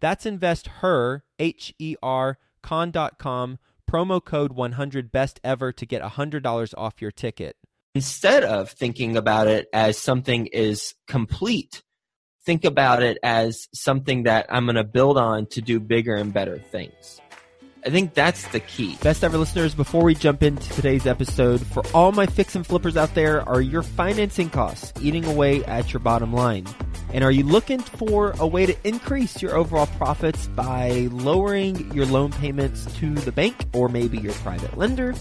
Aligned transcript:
That's 0.00 0.26
investher, 0.26 1.24
H 1.38 1.74
E 1.78 1.96
R, 2.02 2.38
con.com 2.62 3.58
promo 3.90 4.24
code 4.24 4.52
100 4.52 5.10
best 5.10 5.40
ever 5.42 5.72
to 5.72 5.84
get 5.84 6.02
$100 6.02 6.74
off 6.78 7.02
your 7.02 7.10
ticket. 7.10 7.56
Instead 7.94 8.44
of 8.44 8.70
thinking 8.70 9.16
about 9.16 9.48
it 9.48 9.68
as 9.72 9.98
something 9.98 10.46
is 10.46 10.94
complete, 11.08 11.82
think 12.44 12.64
about 12.64 13.02
it 13.02 13.18
as 13.22 13.68
something 13.74 14.24
that 14.24 14.46
I'm 14.48 14.64
going 14.64 14.76
to 14.76 14.84
build 14.84 15.18
on 15.18 15.46
to 15.46 15.60
do 15.60 15.80
bigger 15.80 16.14
and 16.14 16.32
better 16.32 16.58
things. 16.58 17.20
I 17.84 17.90
think 17.90 18.14
that's 18.14 18.46
the 18.48 18.60
key. 18.60 18.96
Best 19.02 19.24
ever 19.24 19.38
listeners, 19.38 19.74
before 19.74 20.04
we 20.04 20.14
jump 20.14 20.42
into 20.42 20.68
today's 20.74 21.06
episode, 21.06 21.60
for 21.60 21.82
all 21.94 22.12
my 22.12 22.26
fix 22.26 22.54
and 22.54 22.66
flippers 22.66 22.96
out 22.96 23.14
there, 23.14 23.48
are 23.48 23.60
your 23.60 23.82
financing 23.82 24.50
costs 24.50 24.92
eating 25.02 25.24
away 25.24 25.64
at 25.64 25.92
your 25.92 26.00
bottom 26.00 26.32
line? 26.32 26.66
And 27.12 27.24
are 27.24 27.32
you 27.32 27.42
looking 27.44 27.80
for 27.80 28.34
a 28.38 28.46
way 28.46 28.66
to 28.66 28.76
increase 28.84 29.42
your 29.42 29.56
overall 29.56 29.86
profits 29.98 30.46
by 30.48 31.08
lowering 31.10 31.92
your 31.92 32.06
loan 32.06 32.30
payments 32.32 32.86
to 32.98 33.14
the 33.14 33.32
bank 33.32 33.66
or 33.72 33.88
maybe 33.88 34.18
your 34.18 34.32
private 34.34 34.76
lender? 34.78 35.14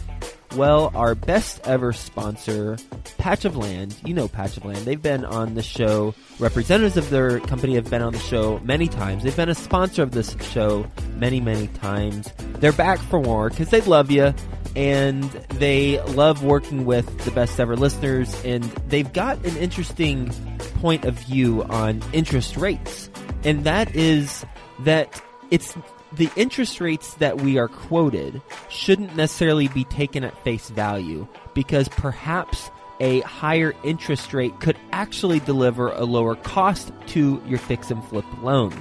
Well, 0.55 0.91
our 0.95 1.13
best 1.13 1.61
ever 1.65 1.93
sponsor, 1.93 2.77
Patch 3.19 3.45
of 3.45 3.55
Land, 3.55 3.95
you 4.03 4.15
know 4.15 4.27
Patch 4.27 4.57
of 4.57 4.65
Land, 4.65 4.79
they've 4.79 5.01
been 5.01 5.23
on 5.23 5.53
the 5.53 5.61
show. 5.61 6.15
Representatives 6.39 6.97
of 6.97 7.09
their 7.11 7.39
company 7.41 7.75
have 7.75 7.89
been 7.89 8.01
on 8.01 8.13
the 8.13 8.19
show 8.19 8.59
many 8.63 8.87
times. 8.87 9.23
They've 9.23 9.35
been 9.35 9.49
a 9.49 9.55
sponsor 9.55 10.01
of 10.01 10.11
this 10.11 10.35
show 10.41 10.89
many, 11.15 11.39
many 11.39 11.67
times. 11.67 12.33
They're 12.59 12.73
back 12.73 12.97
for 12.97 13.21
more 13.21 13.49
because 13.49 13.69
they 13.69 13.81
love 13.81 14.09
you 14.09 14.33
and 14.75 15.23
they 15.55 16.01
love 16.01 16.43
working 16.43 16.85
with 16.85 17.25
the 17.25 17.31
best 17.31 17.59
ever 17.59 17.75
listeners 17.75 18.33
and 18.43 18.63
they've 18.87 19.11
got 19.13 19.37
an 19.45 19.55
interesting 19.57 20.31
point 20.79 21.05
of 21.05 21.13
view 21.13 21.63
on 21.65 22.01
interest 22.11 22.57
rates. 22.57 23.09
And 23.43 23.65
that 23.65 23.95
is 23.95 24.45
that 24.79 25.21
it's 25.51 25.75
the 26.13 26.29
interest 26.35 26.81
rates 26.81 27.13
that 27.15 27.41
we 27.41 27.57
are 27.57 27.67
quoted 27.67 28.41
shouldn't 28.69 29.15
necessarily 29.15 29.67
be 29.67 29.83
taken 29.85 30.23
at 30.23 30.43
face 30.43 30.69
value 30.69 31.27
because 31.53 31.87
perhaps 31.89 32.71
a 32.99 33.21
higher 33.21 33.73
interest 33.83 34.33
rate 34.33 34.59
could 34.59 34.77
actually 34.91 35.39
deliver 35.39 35.89
a 35.89 36.03
lower 36.03 36.35
cost 36.35 36.91
to 37.07 37.41
your 37.45 37.59
fix 37.59 37.91
and 37.91 38.03
flip 38.05 38.25
loan. 38.41 38.73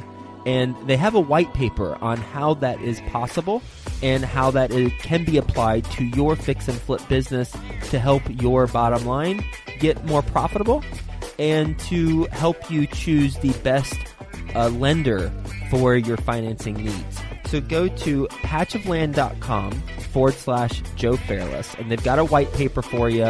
And 0.47 0.75
they 0.87 0.97
have 0.97 1.15
a 1.15 1.21
white 1.21 1.53
paper 1.53 1.99
on 2.01 2.17
how 2.17 2.55
that 2.55 2.81
is 2.81 3.01
possible 3.13 3.63
and 4.03 4.25
how 4.25 4.51
that 4.53 4.71
can 5.01 5.25
be 5.25 5.37
applied 5.37 5.85
to 5.93 6.05
your 6.05 6.37
fix 6.37 6.69
and 6.69 6.79
flip 6.81 7.07
business 7.09 7.55
to 7.91 7.99
help 7.99 8.23
your 8.41 8.67
bottom 8.67 9.05
line 9.05 9.45
get 9.79 10.03
more 10.07 10.23
profitable 10.23 10.83
and 11.39 11.79
to 11.81 12.25
help 12.27 12.71
you 12.71 12.87
choose 12.87 13.37
the 13.39 13.53
best 13.63 13.95
uh, 14.55 14.69
lender 14.71 15.31
for 15.71 15.97
your 15.97 16.17
financing 16.17 16.75
needs. 16.75 17.21
So 17.49 17.63
go 17.63 17.89
to 17.89 18.27
patchofland.com 18.29 19.73
forward 20.13 20.35
slash 20.35 20.83
Joe 20.97 21.17
Fairless, 21.17 21.75
and 21.77 21.91
they've 21.91 22.03
got 22.05 22.19
a 22.19 22.25
white 22.25 22.53
paper 22.53 22.83
for 22.83 23.09
you, 23.09 23.25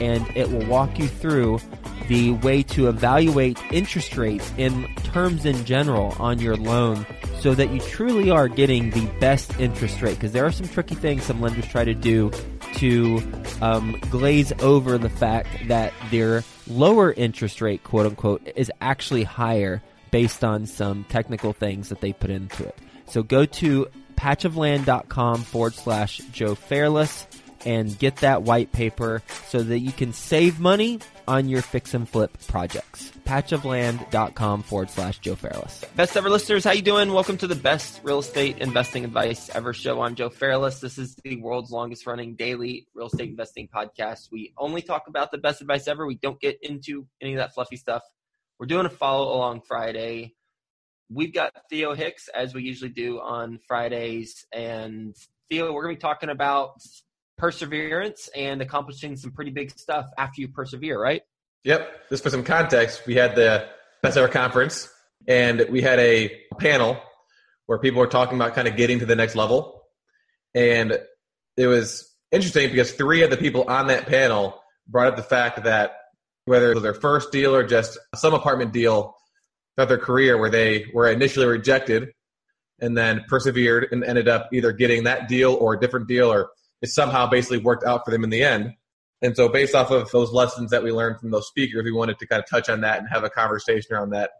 and 0.00 0.26
it 0.34 0.50
will 0.50 0.64
walk 0.66 0.98
you 0.98 1.06
through 1.06 1.60
the 2.08 2.32
way 2.32 2.62
to 2.62 2.88
evaluate 2.88 3.60
interest 3.70 4.16
rates 4.16 4.50
in 4.56 4.88
terms 5.04 5.44
in 5.44 5.66
general 5.66 6.16
on 6.18 6.38
your 6.38 6.56
loan 6.56 7.04
so 7.40 7.54
that 7.54 7.70
you 7.70 7.80
truly 7.80 8.30
are 8.30 8.48
getting 8.48 8.88
the 8.90 9.04
best 9.20 9.58
interest 9.60 10.00
rate. 10.00 10.14
Because 10.14 10.32
there 10.32 10.46
are 10.46 10.52
some 10.52 10.66
tricky 10.68 10.94
things 10.94 11.24
some 11.24 11.42
lenders 11.42 11.66
try 11.66 11.84
to 11.84 11.94
do 11.94 12.30
to 12.76 13.22
um, 13.60 14.00
glaze 14.10 14.50
over 14.60 14.96
the 14.96 15.10
fact 15.10 15.48
that 15.68 15.92
their 16.10 16.42
lower 16.66 17.12
interest 17.12 17.60
rate, 17.60 17.84
quote 17.84 18.06
unquote, 18.06 18.48
is 18.56 18.72
actually 18.80 19.24
higher 19.24 19.82
based 20.10 20.42
on 20.42 20.64
some 20.64 21.04
technical 21.10 21.52
things 21.52 21.90
that 21.90 22.00
they 22.00 22.14
put 22.14 22.30
into 22.30 22.66
it. 22.66 22.74
So 23.08 23.22
go 23.22 23.44
to 23.46 23.88
patchofland.com 24.16 25.42
forward 25.42 25.74
slash 25.74 26.18
Joe 26.32 26.54
Fairless 26.54 27.26
and 27.64 27.98
get 27.98 28.16
that 28.16 28.42
white 28.42 28.72
paper 28.72 29.22
so 29.46 29.62
that 29.62 29.78
you 29.80 29.92
can 29.92 30.12
save 30.12 30.60
money 30.60 31.00
on 31.26 31.48
your 31.48 31.62
fix 31.62 31.92
and 31.94 32.08
flip 32.08 32.30
projects. 32.46 33.12
Patchofland.com 33.24 34.62
forward 34.62 34.90
slash 34.90 35.18
Joe 35.18 35.34
Fairless. 35.34 35.84
Best 35.96 36.16
ever 36.16 36.30
listeners, 36.30 36.64
how 36.64 36.72
you 36.72 36.82
doing? 36.82 37.12
Welcome 37.12 37.36
to 37.38 37.46
the 37.46 37.54
best 37.54 38.00
real 38.02 38.20
estate 38.20 38.58
investing 38.58 39.04
advice 39.04 39.50
ever 39.54 39.72
show. 39.72 40.00
I'm 40.00 40.14
Joe 40.14 40.30
Fairless. 40.30 40.80
This 40.80 40.98
is 40.98 41.16
the 41.24 41.36
world's 41.36 41.70
longest 41.70 42.06
running 42.06 42.36
daily 42.36 42.86
real 42.94 43.08
estate 43.08 43.28
investing 43.28 43.68
podcast. 43.68 44.30
We 44.32 44.54
only 44.56 44.82
talk 44.82 45.08
about 45.08 45.30
the 45.30 45.38
best 45.38 45.60
advice 45.60 45.88
ever. 45.88 46.06
We 46.06 46.16
don't 46.16 46.40
get 46.40 46.58
into 46.62 47.06
any 47.20 47.34
of 47.34 47.38
that 47.38 47.54
fluffy 47.54 47.76
stuff. 47.76 48.02
We're 48.58 48.66
doing 48.66 48.86
a 48.86 48.90
follow 48.90 49.34
along 49.34 49.62
Friday. 49.68 50.34
We've 51.10 51.32
got 51.32 51.52
Theo 51.70 51.94
Hicks 51.94 52.28
as 52.28 52.54
we 52.54 52.62
usually 52.62 52.90
do 52.90 53.18
on 53.20 53.58
Fridays. 53.66 54.46
And 54.52 55.16
Theo, 55.50 55.72
we're 55.72 55.84
going 55.84 55.94
to 55.94 55.98
be 55.98 56.02
talking 56.02 56.28
about 56.28 56.72
perseverance 57.38 58.28
and 58.34 58.60
accomplishing 58.60 59.16
some 59.16 59.32
pretty 59.32 59.50
big 59.50 59.70
stuff 59.78 60.06
after 60.18 60.40
you 60.40 60.48
persevere, 60.48 61.00
right? 61.00 61.22
Yep. 61.64 62.08
Just 62.10 62.22
for 62.22 62.30
some 62.30 62.44
context, 62.44 63.06
we 63.06 63.14
had 63.14 63.34
the 63.34 63.68
best 64.02 64.16
ever 64.16 64.28
conference 64.28 64.90
and 65.26 65.66
we 65.70 65.80
had 65.80 65.98
a 65.98 66.30
panel 66.58 67.00
where 67.66 67.78
people 67.78 68.00
were 68.00 68.06
talking 68.06 68.36
about 68.36 68.54
kind 68.54 68.68
of 68.68 68.76
getting 68.76 68.98
to 68.98 69.06
the 69.06 69.16
next 69.16 69.34
level. 69.34 69.82
And 70.54 70.98
it 71.56 71.66
was 71.66 72.14
interesting 72.32 72.70
because 72.70 72.92
three 72.92 73.22
of 73.22 73.30
the 73.30 73.36
people 73.36 73.64
on 73.64 73.88
that 73.88 74.06
panel 74.06 74.60
brought 74.86 75.08
up 75.08 75.16
the 75.16 75.22
fact 75.22 75.64
that 75.64 75.96
whether 76.46 76.70
it 76.70 76.74
was 76.74 76.82
their 76.82 76.94
first 76.94 77.30
deal 77.30 77.54
or 77.54 77.64
just 77.66 77.98
some 78.14 78.32
apartment 78.32 78.72
deal 78.72 79.14
throughout 79.78 79.88
their 79.88 79.98
career 79.98 80.36
where 80.36 80.50
they 80.50 80.86
were 80.92 81.08
initially 81.08 81.46
rejected 81.46 82.08
and 82.80 82.96
then 82.96 83.24
persevered 83.28 83.86
and 83.92 84.02
ended 84.02 84.26
up 84.26 84.48
either 84.52 84.72
getting 84.72 85.04
that 85.04 85.28
deal 85.28 85.54
or 85.54 85.74
a 85.74 85.80
different 85.80 86.08
deal 86.08 86.32
or 86.32 86.50
it 86.82 86.88
somehow 86.88 87.28
basically 87.28 87.58
worked 87.58 87.84
out 87.84 88.04
for 88.04 88.10
them 88.10 88.24
in 88.24 88.30
the 88.30 88.42
end. 88.42 88.72
And 89.22 89.36
so, 89.36 89.48
based 89.48 89.76
off 89.76 89.92
of 89.92 90.10
those 90.10 90.32
lessons 90.32 90.70
that 90.70 90.82
we 90.82 90.90
learned 90.90 91.20
from 91.20 91.30
those 91.30 91.46
speakers, 91.46 91.84
we 91.84 91.92
wanted 91.92 92.18
to 92.18 92.26
kind 92.26 92.42
of 92.42 92.48
touch 92.48 92.68
on 92.68 92.80
that 92.80 92.98
and 92.98 93.08
have 93.10 93.24
a 93.24 93.30
conversation 93.30 93.94
around 93.94 94.10
that 94.10 94.30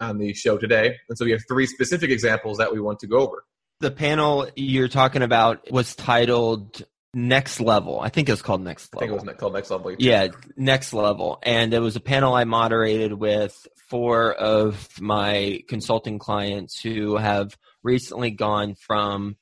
on 0.00 0.18
the 0.18 0.34
show 0.34 0.58
today. 0.58 0.94
And 1.08 1.16
so, 1.16 1.24
we 1.24 1.30
have 1.30 1.40
three 1.48 1.66
specific 1.66 2.10
examples 2.10 2.58
that 2.58 2.70
we 2.70 2.78
want 2.78 2.98
to 3.00 3.06
go 3.06 3.20
over. 3.20 3.44
The 3.80 3.90
panel 3.90 4.46
you're 4.54 4.88
talking 4.88 5.22
about 5.22 5.70
was 5.70 5.96
titled 5.96 6.84
Next 7.16 7.60
Level. 7.60 7.98
I 7.98 8.10
think 8.10 8.28
it 8.28 8.32
was 8.32 8.42
called 8.42 8.60
Next 8.60 8.94
Level. 8.94 8.98
I 8.98 9.08
think 9.08 9.22
it 9.22 9.26
was 9.26 9.36
called 9.38 9.54
Next 9.54 9.70
Level. 9.70 9.94
Yeah, 9.98 10.28
Next 10.54 10.92
Level. 10.92 11.38
And 11.42 11.72
it 11.72 11.78
was 11.78 11.96
a 11.96 12.00
panel 12.00 12.34
I 12.34 12.44
moderated 12.44 13.14
with 13.14 13.66
four 13.88 14.34
of 14.34 14.86
my 15.00 15.62
consulting 15.66 16.18
clients 16.18 16.78
who 16.78 17.16
have 17.16 17.56
recently 17.82 18.32
gone 18.32 18.74
from 18.74 19.38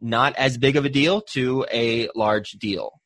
not 0.00 0.36
as 0.36 0.56
big 0.56 0.76
of 0.76 0.86
a 0.86 0.88
deal 0.88 1.20
to 1.20 1.66
a 1.70 2.08
large 2.14 2.52
deal. 2.52 2.98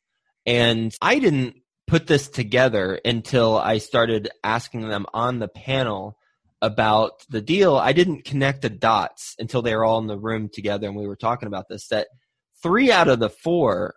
And 0.45 0.95
I 1.01 1.19
didn't 1.19 1.57
put 1.87 2.07
this 2.07 2.29
together 2.29 3.01
until 3.03 3.57
I 3.57 3.79
started 3.79 4.29
asking 4.41 4.87
them 4.87 5.05
on 5.13 5.39
the 5.39 5.49
panel 5.49 6.17
about 6.61 7.25
the 7.27 7.41
deal. 7.41 7.75
I 7.75 7.91
didn't 7.91 8.23
connect 8.23 8.61
the 8.61 8.69
dots 8.69 9.35
until 9.37 9.61
they 9.61 9.75
were 9.75 9.83
all 9.83 9.99
in 9.99 10.07
the 10.07 10.17
room 10.17 10.47
together 10.47 10.87
and 10.87 10.95
we 10.95 11.07
were 11.07 11.17
talking 11.17 11.47
about 11.47 11.67
this 11.67 11.89
that 11.89 12.07
three 12.61 12.89
out 12.89 13.09
of 13.09 13.19
the 13.19 13.29
four 13.29 13.95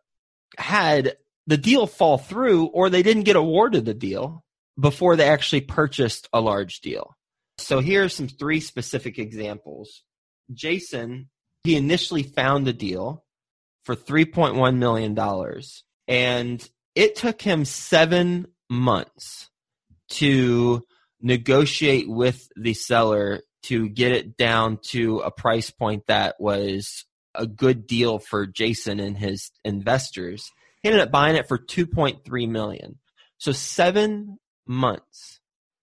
had 0.59 1.17
the 1.47 1.57
deal 1.57 1.87
fall 1.87 2.19
through 2.19 2.67
or 2.67 2.91
they 2.91 3.03
didn't 3.03 3.25
get 3.25 3.37
awarded 3.37 3.85
the 3.85 3.95
deal 3.95 4.45
before 4.79 5.17
they 5.17 5.29
actually 5.29 5.63
purchased 5.63 6.29
a 6.33 6.41
large 6.41 6.81
deal. 6.81 7.17
So 7.59 7.81
here 7.81 8.05
are 8.05 8.09
some 8.09 8.29
three 8.29 8.61
specific 8.61 9.19
examples. 9.19 10.03
Jason 10.53 11.29
he 11.67 11.75
initially 11.75 12.23
found 12.23 12.65
the 12.65 12.73
deal 12.73 13.25
for 13.85 13.97
$3.1 13.97 14.77
million. 14.77 15.19
And 16.07 16.71
it 16.95 17.17
took 17.17 17.43
him 17.43 17.65
seven 17.65 18.47
months 18.71 19.51
to 20.11 20.85
negotiate 21.21 22.09
with 22.09 22.49
the 22.55 22.75
seller 22.75 23.43
to 23.65 23.89
get 23.89 24.13
it 24.13 24.37
down 24.37 24.79
to 24.91 25.19
a 25.19 25.33
price 25.33 25.73
point 25.73 26.05
that 26.07 26.37
was 26.39 27.05
a 27.37 27.47
good 27.47 27.87
deal 27.87 28.19
for 28.19 28.47
Jason 28.47 29.01
and 29.01 29.17
his 29.17 29.51
investors. 29.65 30.51
He 30.83 30.89
ended 30.89 31.03
up 31.03 31.11
buying 31.11 31.37
it 31.37 31.49
for 31.49 31.59
2.3 31.59 32.49
million. 32.49 32.99
So 33.39 33.53
7 33.53 34.39
months. 34.67 35.41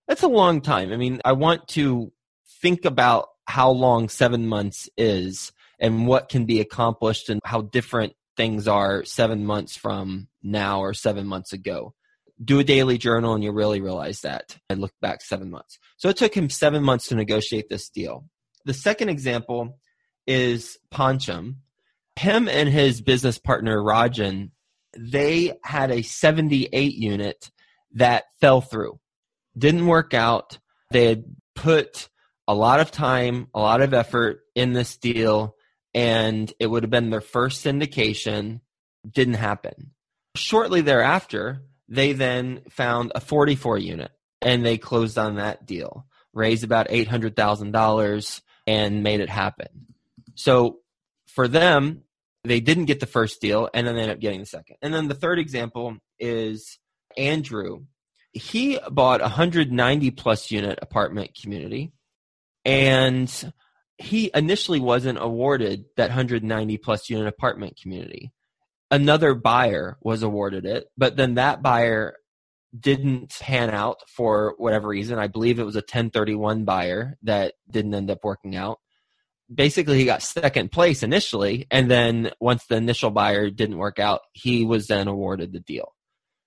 That's 0.08 0.24
a 0.24 0.28
long 0.28 0.62
time. 0.62 0.92
I 0.92 0.98
mean, 0.98 1.22
I 1.24 1.34
want 1.34 1.68
to 1.70 2.12
think 2.62 2.86
about 2.86 3.30
how 3.46 3.72
long 3.72 4.10
7 4.10 4.48
months 4.48 4.90
is 4.98 5.52
and 5.80 6.08
what 6.08 6.30
can 6.30 6.46
be 6.46 6.60
accomplished 6.60 7.30
and 7.30 7.42
how 7.44 7.62
different 7.62 8.14
things 8.38 8.68
are 8.68 9.04
7 9.04 9.46
months 9.46 9.76
from 9.76 10.28
now 10.42 10.80
or 10.80 10.94
7 10.94 11.28
months 11.28 11.54
ago. 11.54 11.94
Do 12.44 12.60
a 12.60 12.64
daily 12.64 12.98
journal 12.98 13.34
and 13.34 13.44
you 13.44 13.52
really 13.52 13.82
realize 13.82 14.22
that. 14.22 14.58
I 14.70 14.74
look 14.74 14.94
back 15.02 15.22
7 15.22 15.50
months. 15.50 15.78
So 15.98 16.10
it 16.10 16.18
took 16.18 16.36
him 16.36 16.50
7 16.50 16.84
months 16.84 17.08
to 17.08 17.16
negotiate 17.16 17.70
this 17.70 17.90
deal. 17.90 18.26
The 18.66 18.74
second 18.74 19.10
example 19.10 19.78
is 20.28 20.78
Pancham. 20.94 21.56
Him 22.16 22.48
and 22.48 22.70
his 22.70 23.02
business 23.02 23.38
partner 23.38 23.78
Rajan, 23.78 24.52
they 24.98 25.54
had 25.64 25.92
a 25.92 26.04
78 26.04 26.94
unit 26.94 27.52
that 27.94 28.26
fell 28.40 28.62
through. 28.62 29.00
Didn't 29.58 29.88
work 29.88 30.14
out. 30.14 30.60
They 30.92 31.06
had 31.08 31.24
put 31.56 32.10
a 32.48 32.54
lot 32.54 32.80
of 32.80 32.92
time, 32.92 33.48
a 33.54 33.60
lot 33.60 33.82
of 33.82 33.94
effort 33.94 34.42
in 34.56 34.74
this 34.74 34.98
deal, 34.98 35.56
and 35.94 36.52
it 36.60 36.68
would 36.68 36.84
have 36.84 36.90
been 36.90 37.10
their 37.10 37.22
first 37.22 37.66
syndication. 37.66 38.62
Didn't 39.10 39.36
happen. 39.36 39.92
Shortly 40.36 40.82
thereafter, 40.82 41.64
they 41.88 42.14
then 42.14 42.62
found 42.70 43.12
a 43.16 43.20
44 43.20 43.78
unit 43.78 44.12
and 44.42 44.66
they 44.66 44.78
closed 44.78 45.18
on 45.18 45.36
that 45.36 45.66
deal, 45.66 46.06
raised 46.34 46.64
about 46.64 46.90
$800,000 46.90 48.42
and 48.68 49.04
made 49.04 49.20
it 49.20 49.30
happen. 49.30 49.93
So 50.36 50.80
for 51.28 51.48
them, 51.48 52.04
they 52.44 52.60
didn't 52.60 52.86
get 52.86 53.00
the 53.00 53.06
first 53.06 53.42
deal 53.42 53.70
and 53.74 53.88
then 53.88 53.96
they 53.96 54.02
ended 54.02 54.18
up 54.18 54.22
getting 54.22 54.42
the 54.42 54.46
second. 54.46 54.78
And 54.82 54.94
then 54.94 55.08
the 55.08 55.16
third 55.16 55.40
example 55.40 55.98
is 56.20 56.78
Andrew. 57.18 57.86
He 58.34 58.80
bought 58.92 59.22
a 59.22 59.26
190 59.26 60.12
plus 60.12 60.52
unit 60.52 60.80
apartment 60.82 61.32
community 61.40 61.94
and 62.66 63.54
he 63.98 64.32
initially 64.34 64.80
wasn't 64.80 65.20
awarded 65.22 65.86
that 65.98 66.10
190 66.10 66.78
plus 66.78 67.10
unit 67.10 67.28
apartment 67.28 67.78
community. 67.82 68.32
Another 68.92 69.34
buyer 69.34 69.98
was 70.02 70.24
awarded 70.24 70.66
it, 70.66 70.88
but 70.98 71.16
then 71.16 71.36
that 71.36 71.62
buyer 71.62 72.16
didn't 72.78 73.32
pan 73.40 73.70
out 73.70 73.98
for 74.08 74.56
whatever 74.58 74.88
reason. 74.88 75.20
I 75.20 75.28
believe 75.28 75.60
it 75.60 75.66
was 75.66 75.76
a 75.76 75.80
1031 75.80 76.66
buyer 76.66 77.18
that 77.24 77.54
didn't 77.70 77.94
end 77.94 78.12
up 78.12 78.24
working 78.24 78.56
out 78.56 78.80
basically 79.54 79.98
he 79.98 80.06
got 80.06 80.22
second 80.22 80.72
place 80.72 81.04
initially 81.04 81.68
and 81.72 81.90
then 81.90 82.32
once 82.40 82.66
the 82.66 82.76
initial 82.76 83.12
buyer 83.12 83.50
didn't 83.50 83.78
work 83.78 84.00
out 84.00 84.22
he 84.34 84.66
was 84.66 84.88
then 84.88 85.08
awarded 85.08 85.54
the 85.54 85.60
deal. 85.60 85.94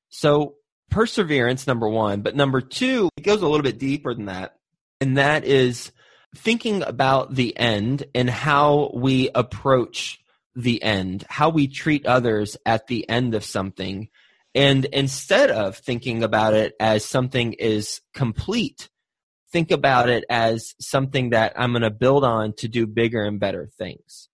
So 0.08 0.55
perseverance 0.91 1.67
number 1.67 1.88
one. 1.88 2.23
But 2.23 2.37
number 2.37 2.61
two 2.61 3.08
it 3.17 3.23
goes 3.23 3.43
a 3.43 3.47
little 3.47 3.64
bit 3.64 3.79
deeper 3.79 4.14
than 4.14 4.26
that 4.26 4.56
and 5.00 5.19
that 5.19 5.44
is 5.44 5.93
thinking 6.35 6.82
about 6.82 7.35
the 7.35 7.56
end 7.56 8.05
and 8.14 8.29
how 8.29 8.91
we 8.94 9.31
approach 9.35 10.20
the 10.55 10.82
end 10.82 11.25
how 11.29 11.50
we 11.50 11.69
treat 11.69 12.06
others 12.06 12.56
at 12.64 12.87
the 12.87 13.09
end 13.09 13.35
of 13.35 13.44
something. 13.44 14.09
And 14.55 14.87
instead 14.87 15.50
of 15.50 15.76
thinking 15.76 16.23
about 16.23 16.55
it 16.55 16.75
as 16.81 17.05
something 17.05 17.52
is 17.52 18.00
complete 18.14 18.88
think 19.56 19.70
about 19.70 20.11
it 20.11 20.23
as 20.29 20.75
something 20.79 21.31
that 21.31 21.55
I'm 21.56 21.73
going 21.73 21.81
to 21.81 21.91
build 21.91 22.25
on 22.25 22.53
to 22.58 22.69
do 22.69 22.87
bigger 22.87 23.25
and 23.25 23.41
better 23.41 23.70
things. 23.79 24.29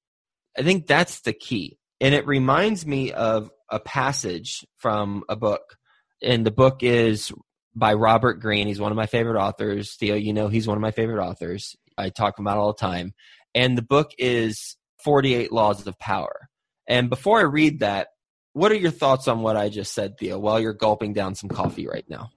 I 0.58 0.62
think 0.62 0.88
that's 0.88 1.20
the 1.20 1.32
key. 1.32 1.78
And 2.00 2.12
it 2.12 2.26
reminds 2.26 2.84
me 2.84 3.12
of 3.12 3.48
a 3.70 3.78
passage 3.78 4.66
from 4.78 5.22
a 5.28 5.36
book. 5.36 5.76
And 6.24 6.44
the 6.44 6.50
book 6.50 6.82
is 6.82 7.30
by 7.72 7.94
Robert 7.94 8.40
Greene. 8.40 8.66
He's 8.66 8.80
one 8.80 8.90
of 8.90 8.96
my 8.96 9.06
favorite 9.06 9.40
authors. 9.40 9.94
Theo, 9.94 10.16
you 10.16 10.32
know 10.32 10.48
he's 10.48 10.66
one 10.66 10.76
of 10.76 10.82
my 10.82 10.90
favorite 10.90 11.24
authors. 11.24 11.76
I 11.96 12.08
talk 12.08 12.40
about 12.40 12.58
all 12.58 12.72
the 12.72 12.80
time. 12.80 13.14
And 13.54 13.78
the 13.78 13.82
book 13.82 14.10
is 14.18 14.76
48 15.04 15.52
Laws 15.52 15.86
of 15.86 15.96
Power. 16.00 16.48
And 16.88 17.08
before 17.08 17.38
I 17.38 17.44
read 17.44 17.78
that, 17.78 18.08
what 18.54 18.72
are 18.72 18.76
your 18.76 18.90
thoughts 18.90 19.28
on 19.28 19.40
what 19.42 19.56
I 19.56 19.68
just 19.68 19.94
said, 19.94 20.18
Theo, 20.18 20.40
while 20.40 20.58
you're 20.58 20.72
gulping 20.72 21.12
down 21.12 21.36
some 21.36 21.48
coffee 21.48 21.86
right 21.86 22.06
now? 22.08 22.30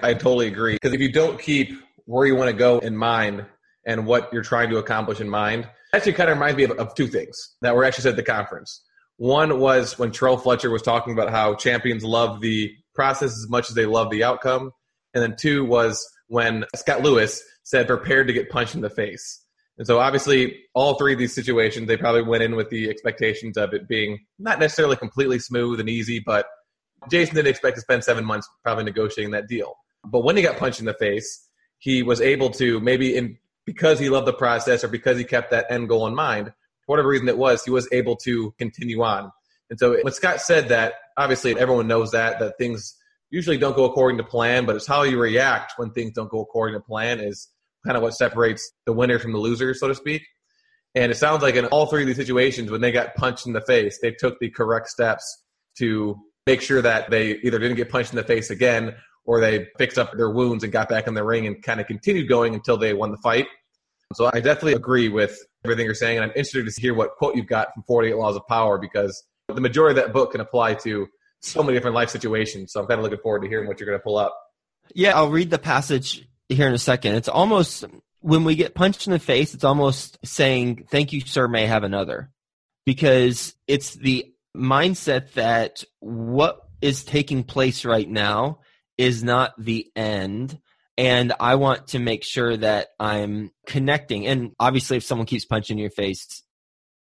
I 0.00 0.14
totally 0.14 0.46
agree. 0.46 0.74
Because 0.74 0.92
if 0.92 1.00
you 1.00 1.10
don't 1.10 1.40
keep 1.40 1.72
where 2.10 2.26
you 2.26 2.34
want 2.34 2.50
to 2.50 2.56
go 2.56 2.78
in 2.80 2.96
mind 2.96 3.46
and 3.86 4.04
what 4.04 4.32
you're 4.32 4.42
trying 4.42 4.68
to 4.70 4.78
accomplish 4.78 5.20
in 5.20 5.30
mind. 5.30 5.68
Actually, 5.94 6.12
kind 6.14 6.28
of 6.28 6.36
reminds 6.36 6.56
me 6.56 6.64
of, 6.64 6.72
of 6.72 6.94
two 6.94 7.06
things 7.06 7.54
that 7.62 7.74
were 7.74 7.84
actually 7.84 8.02
said 8.02 8.10
at 8.10 8.16
the 8.16 8.22
conference. 8.22 8.82
One 9.16 9.60
was 9.60 9.96
when 9.98 10.10
Terrell 10.10 10.36
Fletcher 10.36 10.70
was 10.70 10.82
talking 10.82 11.12
about 11.12 11.30
how 11.30 11.54
champions 11.54 12.02
love 12.02 12.40
the 12.40 12.72
process 12.94 13.30
as 13.30 13.48
much 13.48 13.70
as 13.70 13.76
they 13.76 13.86
love 13.86 14.10
the 14.10 14.24
outcome. 14.24 14.72
And 15.14 15.22
then 15.22 15.36
two 15.36 15.64
was 15.64 16.04
when 16.26 16.64
Scott 16.74 17.02
Lewis 17.02 17.42
said, 17.62 17.86
prepared 17.86 18.26
to 18.26 18.32
get 18.32 18.50
punched 18.50 18.74
in 18.74 18.80
the 18.80 18.90
face. 18.90 19.44
And 19.78 19.86
so 19.86 20.00
obviously, 20.00 20.58
all 20.74 20.94
three 20.94 21.12
of 21.12 21.18
these 21.18 21.34
situations, 21.34 21.86
they 21.86 21.96
probably 21.96 22.22
went 22.22 22.42
in 22.42 22.56
with 22.56 22.70
the 22.70 22.90
expectations 22.90 23.56
of 23.56 23.72
it 23.72 23.88
being 23.88 24.18
not 24.38 24.58
necessarily 24.58 24.96
completely 24.96 25.38
smooth 25.38 25.78
and 25.78 25.88
easy, 25.88 26.18
but 26.18 26.46
Jason 27.08 27.36
didn't 27.36 27.48
expect 27.48 27.76
to 27.76 27.82
spend 27.82 28.02
seven 28.02 28.24
months 28.24 28.48
probably 28.64 28.84
negotiating 28.84 29.30
that 29.30 29.48
deal. 29.48 29.74
But 30.04 30.24
when 30.24 30.36
he 30.36 30.42
got 30.42 30.56
punched 30.56 30.80
in 30.80 30.86
the 30.86 30.94
face, 30.94 31.46
he 31.80 32.02
was 32.02 32.20
able 32.20 32.50
to 32.50 32.78
maybe 32.80 33.16
in 33.16 33.36
because 33.66 33.98
he 33.98 34.08
loved 34.08 34.26
the 34.26 34.32
process 34.32 34.84
or 34.84 34.88
because 34.88 35.18
he 35.18 35.24
kept 35.24 35.50
that 35.50 35.66
end 35.70 35.88
goal 35.88 36.06
in 36.06 36.14
mind, 36.14 36.46
for 36.46 36.92
whatever 36.92 37.08
reason 37.08 37.28
it 37.28 37.38
was, 37.38 37.64
he 37.64 37.70
was 37.70 37.88
able 37.92 38.16
to 38.16 38.52
continue 38.58 39.02
on. 39.02 39.32
And 39.70 39.78
so 39.78 39.96
when 40.02 40.12
Scott 40.12 40.40
said 40.40 40.68
that, 40.68 40.94
obviously 41.16 41.58
everyone 41.58 41.86
knows 41.86 42.12
that 42.12 42.38
that 42.40 42.58
things 42.58 42.96
usually 43.30 43.58
don't 43.58 43.76
go 43.76 43.84
according 43.84 44.18
to 44.18 44.24
plan, 44.24 44.66
but 44.66 44.76
it's 44.76 44.86
how 44.86 45.02
you 45.02 45.18
react 45.18 45.74
when 45.76 45.90
things 45.90 46.12
don't 46.12 46.30
go 46.30 46.40
according 46.40 46.78
to 46.78 46.84
plan 46.84 47.20
is 47.20 47.48
kind 47.84 47.96
of 47.96 48.02
what 48.02 48.14
separates 48.14 48.72
the 48.86 48.92
winner 48.92 49.18
from 49.18 49.32
the 49.32 49.38
loser, 49.38 49.72
so 49.72 49.88
to 49.88 49.94
speak. 49.94 50.22
And 50.94 51.12
it 51.12 51.16
sounds 51.16 51.42
like 51.42 51.54
in 51.54 51.66
all 51.66 51.86
three 51.86 52.02
of 52.02 52.08
these 52.08 52.16
situations, 52.16 52.70
when 52.70 52.80
they 52.80 52.90
got 52.90 53.14
punched 53.14 53.46
in 53.46 53.52
the 53.52 53.60
face, 53.60 54.00
they 54.02 54.10
took 54.10 54.40
the 54.40 54.50
correct 54.50 54.88
steps 54.88 55.42
to 55.78 56.18
make 56.46 56.60
sure 56.60 56.82
that 56.82 57.10
they 57.10 57.36
either 57.38 57.60
didn't 57.60 57.76
get 57.76 57.90
punched 57.90 58.12
in 58.12 58.16
the 58.16 58.24
face 58.24 58.50
again 58.50 58.96
or 59.24 59.40
they 59.40 59.68
fixed 59.78 59.98
up 59.98 60.12
their 60.16 60.30
wounds 60.30 60.64
and 60.64 60.72
got 60.72 60.88
back 60.88 61.06
in 61.06 61.14
the 61.14 61.24
ring 61.24 61.46
and 61.46 61.62
kind 61.62 61.80
of 61.80 61.86
continued 61.86 62.28
going 62.28 62.54
until 62.54 62.76
they 62.76 62.94
won 62.94 63.10
the 63.10 63.18
fight. 63.18 63.46
So 64.14 64.26
I 64.32 64.40
definitely 64.40 64.72
agree 64.72 65.08
with 65.08 65.38
everything 65.64 65.84
you're 65.84 65.94
saying, 65.94 66.16
and 66.18 66.24
I'm 66.24 66.30
interested 66.30 66.66
to 66.66 66.80
hear 66.80 66.94
what 66.94 67.16
quote 67.16 67.36
you've 67.36 67.46
got 67.46 67.72
from 67.74 67.84
48 67.84 68.16
Laws 68.16 68.36
of 68.36 68.46
Power 68.48 68.78
because 68.78 69.22
the 69.48 69.60
majority 69.60 69.98
of 69.98 70.04
that 70.04 70.12
book 70.12 70.32
can 70.32 70.40
apply 70.40 70.74
to 70.74 71.06
so 71.40 71.62
many 71.62 71.76
different 71.76 71.94
life 71.94 72.10
situations. 72.10 72.72
So 72.72 72.80
I'm 72.80 72.86
kind 72.86 72.98
of 72.98 73.04
looking 73.04 73.20
forward 73.20 73.42
to 73.42 73.48
hearing 73.48 73.68
what 73.68 73.78
you're 73.78 73.88
going 73.88 73.98
to 73.98 74.02
pull 74.02 74.16
up. 74.16 74.36
Yeah, 74.94 75.16
I'll 75.16 75.30
read 75.30 75.50
the 75.50 75.58
passage 75.58 76.26
here 76.48 76.66
in 76.66 76.74
a 76.74 76.78
second. 76.78 77.14
It's 77.14 77.28
almost 77.28 77.84
when 78.20 78.44
we 78.44 78.54
get 78.54 78.74
punched 78.74 79.06
in 79.06 79.12
the 79.12 79.18
face, 79.18 79.54
it's 79.54 79.64
almost 79.64 80.18
saying, 80.24 80.86
Thank 80.90 81.12
you, 81.12 81.20
sir, 81.20 81.48
may 81.48 81.66
have 81.66 81.84
another. 81.84 82.30
Because 82.84 83.54
it's 83.68 83.94
the 83.94 84.32
mindset 84.56 85.32
that 85.32 85.84
what 86.00 86.60
is 86.80 87.04
taking 87.04 87.44
place 87.44 87.84
right 87.84 88.08
now 88.08 88.60
is 89.00 89.24
not 89.24 89.54
the 89.56 89.90
end. 89.96 90.58
And 90.98 91.32
I 91.40 91.54
want 91.54 91.88
to 91.88 91.98
make 91.98 92.22
sure 92.22 92.54
that 92.54 92.88
I'm 93.00 93.50
connecting. 93.66 94.26
And 94.26 94.52
obviously, 94.60 94.98
if 94.98 95.04
someone 95.04 95.26
keeps 95.26 95.46
punching 95.46 95.78
your 95.78 95.88
face, 95.88 96.42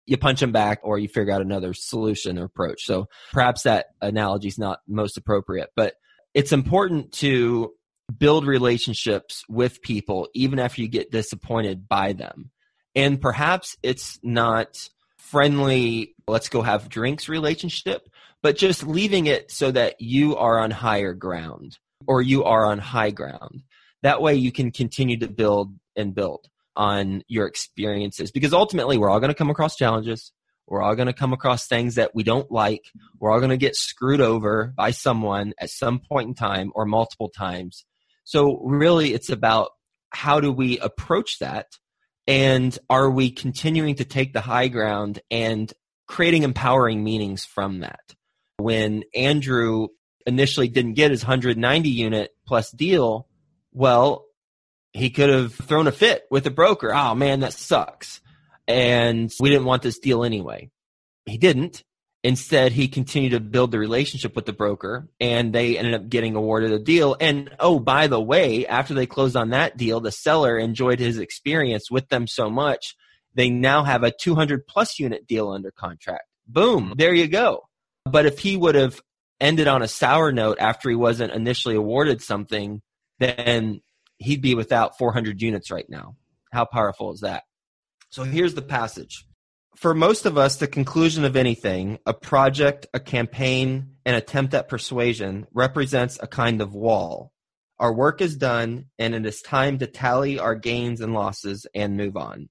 you 0.06 0.16
punch 0.16 0.40
them 0.40 0.52
back 0.52 0.80
or 0.84 0.99
you 0.99 1.06
figure 1.06 1.34
out 1.34 1.42
another 1.42 1.75
solution 1.75 2.38
or 2.38 2.44
approach. 2.44 2.87
So 2.87 3.08
perhaps 3.30 3.64
that 3.64 3.88
analogy 4.00 4.49
is 4.49 4.58
not 4.58 4.80
most 4.88 5.18
appropriate, 5.18 5.68
but 5.76 5.92
it's 6.32 6.52
important 6.52 7.12
to 7.16 7.75
build 8.18 8.46
relationships 8.46 9.44
with 9.46 9.82
people 9.82 10.28
even 10.34 10.58
after 10.58 10.80
you 10.80 10.88
get 10.88 11.11
disappointed 11.11 11.87
by 11.88 12.14
them. 12.14 12.50
And 12.94 13.20
perhaps 13.20 13.76
it's 13.82 14.18
not 14.22 14.88
friendly, 15.18 16.14
let's 16.26 16.49
go 16.49 16.62
have 16.62 16.88
drinks 16.88 17.28
relationship, 17.28 18.08
but 18.42 18.56
just 18.56 18.87
leaving 18.87 19.26
it 19.26 19.50
so 19.50 19.70
that 19.70 20.00
you 20.00 20.37
are 20.37 20.58
on 20.58 20.70
higher 20.70 21.12
ground 21.12 21.78
or 22.06 22.23
you 22.23 22.44
are 22.44 22.66
on 22.66 22.78
high 22.78 23.11
ground. 23.11 23.62
That 24.02 24.21
way 24.21 24.35
you 24.35 24.52
can 24.52 24.71
continue 24.71 25.18
to 25.18 25.28
build 25.28 25.75
and 25.97 26.14
build 26.14 26.49
on 26.75 27.23
your 27.28 27.47
experiences 27.47 28.30
because 28.30 28.52
ultimately 28.52 28.99
we're 28.99 29.11
all 29.11 29.21
going 29.21 29.30
to 29.30 29.35
come 29.35 29.50
across 29.50 29.76
challenges. 29.76 30.32
We're 30.66 30.82
all 30.82 30.94
going 30.94 31.06
to 31.06 31.12
come 31.12 31.32
across 31.32 31.66
things 31.66 31.97
that 31.97 32.14
we 32.14 32.23
don't 32.23 32.50
like. 32.50 32.85
We're 33.18 33.30
all 33.30 33.40
going 33.40 33.50
to 33.50 33.56
get 33.56 33.76
screwed 33.76 34.21
over 34.21 34.73
by 34.76 34.92
someone 34.92 35.52
at 35.59 35.71
some 35.71 36.00
point 36.00 36.28
in 36.28 36.35
time 36.35 36.73
or 36.75 36.87
multiple 36.87 37.28
times. 37.28 37.85
So 38.25 38.61
really 38.64 39.12
it's 39.12 39.28
about 39.28 39.71
how 40.11 40.40
do 40.40 40.52
we 40.52 40.78
approach 40.78 41.38
that 41.40 41.66
and 42.26 42.76
are 42.88 43.11
we 43.11 43.30
continuing 43.30 43.97
to 43.97 44.04
take 44.04 44.32
the 44.32 44.40
high 44.40 44.68
ground 44.68 45.21
and 45.30 45.73
creating 46.06 46.42
empowering 46.42 47.02
meanings 47.02 47.44
from 47.44 47.80
that. 47.80 48.00
When 48.59 49.02
Andrew 49.14 49.88
initially 50.26 50.68
didn't 50.68 50.94
get 50.94 51.10
his 51.10 51.22
190 51.22 51.88
unit 51.88 52.30
plus 52.46 52.70
deal, 52.70 53.26
well, 53.72 54.24
he 54.92 55.10
could 55.10 55.30
have 55.30 55.54
thrown 55.54 55.86
a 55.86 55.92
fit 55.92 56.24
with 56.30 56.44
the 56.44 56.50
broker. 56.50 56.92
Oh 56.94 57.14
man, 57.14 57.40
that 57.40 57.52
sucks. 57.52 58.20
And 58.68 59.32
we 59.40 59.50
didn't 59.50 59.66
want 59.66 59.82
this 59.82 59.98
deal 59.98 60.24
anyway. 60.24 60.70
He 61.26 61.38
didn't. 61.38 61.82
Instead, 62.24 62.70
he 62.70 62.86
continued 62.86 63.30
to 63.30 63.40
build 63.40 63.72
the 63.72 63.80
relationship 63.80 64.36
with 64.36 64.46
the 64.46 64.52
broker 64.52 65.08
and 65.18 65.52
they 65.52 65.76
ended 65.76 65.94
up 65.94 66.08
getting 66.08 66.36
awarded 66.36 66.70
a 66.70 66.78
deal. 66.78 67.16
And 67.20 67.50
oh, 67.58 67.80
by 67.80 68.06
the 68.06 68.20
way, 68.20 68.64
after 68.66 68.94
they 68.94 69.06
closed 69.06 69.34
on 69.34 69.50
that 69.50 69.76
deal, 69.76 70.00
the 70.00 70.12
seller 70.12 70.56
enjoyed 70.56 71.00
his 71.00 71.18
experience 71.18 71.90
with 71.90 72.08
them 72.08 72.28
so 72.28 72.48
much. 72.48 72.94
They 73.34 73.50
now 73.50 73.82
have 73.82 74.04
a 74.04 74.12
200 74.12 74.66
plus 74.68 75.00
unit 75.00 75.26
deal 75.26 75.50
under 75.50 75.72
contract. 75.72 76.24
Boom. 76.46 76.94
There 76.96 77.14
you 77.14 77.26
go. 77.26 77.64
But 78.04 78.26
if 78.26 78.38
he 78.38 78.56
would 78.56 78.76
have 78.76 79.00
ended 79.42 79.68
on 79.68 79.82
a 79.82 79.88
sour 79.88 80.32
note 80.32 80.58
after 80.58 80.88
he 80.88 80.96
wasn't 80.96 81.32
initially 81.32 81.75
awarded 81.75 82.22
something, 82.22 82.80
then 83.18 83.82
he'd 84.16 84.40
be 84.40 84.54
without 84.54 84.96
400 84.96 85.42
units 85.42 85.70
right 85.70 85.88
now. 85.88 86.16
How 86.52 86.64
powerful 86.64 87.12
is 87.12 87.20
that? 87.20 87.42
So 88.08 88.25
here's 88.25 88.54
the 88.54 88.62
passage 88.62 89.26
for 89.76 89.94
most 89.94 90.26
of 90.26 90.37
us, 90.37 90.56
the 90.56 90.66
conclusion 90.66 91.25
of 91.25 91.37
anything, 91.37 91.99
a 92.06 92.12
project, 92.12 92.87
a 92.92 93.00
campaign, 93.00 93.96
an 94.04 94.14
attempt 94.14 94.54
at 94.54 94.68
persuasion, 94.68 95.46
represents 95.52 96.18
a 96.20 96.26
kind 96.26 96.61
of 96.61 96.75
wall. 96.75 97.32
Our 97.78 97.92
work 97.92 98.20
is 98.20 98.37
done, 98.37 98.87
and 98.99 99.14
it 99.14 99.26
is 99.26 99.40
time 99.40 99.78
to 99.78 99.87
tally 99.87 100.38
our 100.38 100.54
gains 100.54 101.00
and 101.00 101.14
losses 101.14 101.66
and 101.75 101.96
move 101.96 102.16
on. 102.16 102.49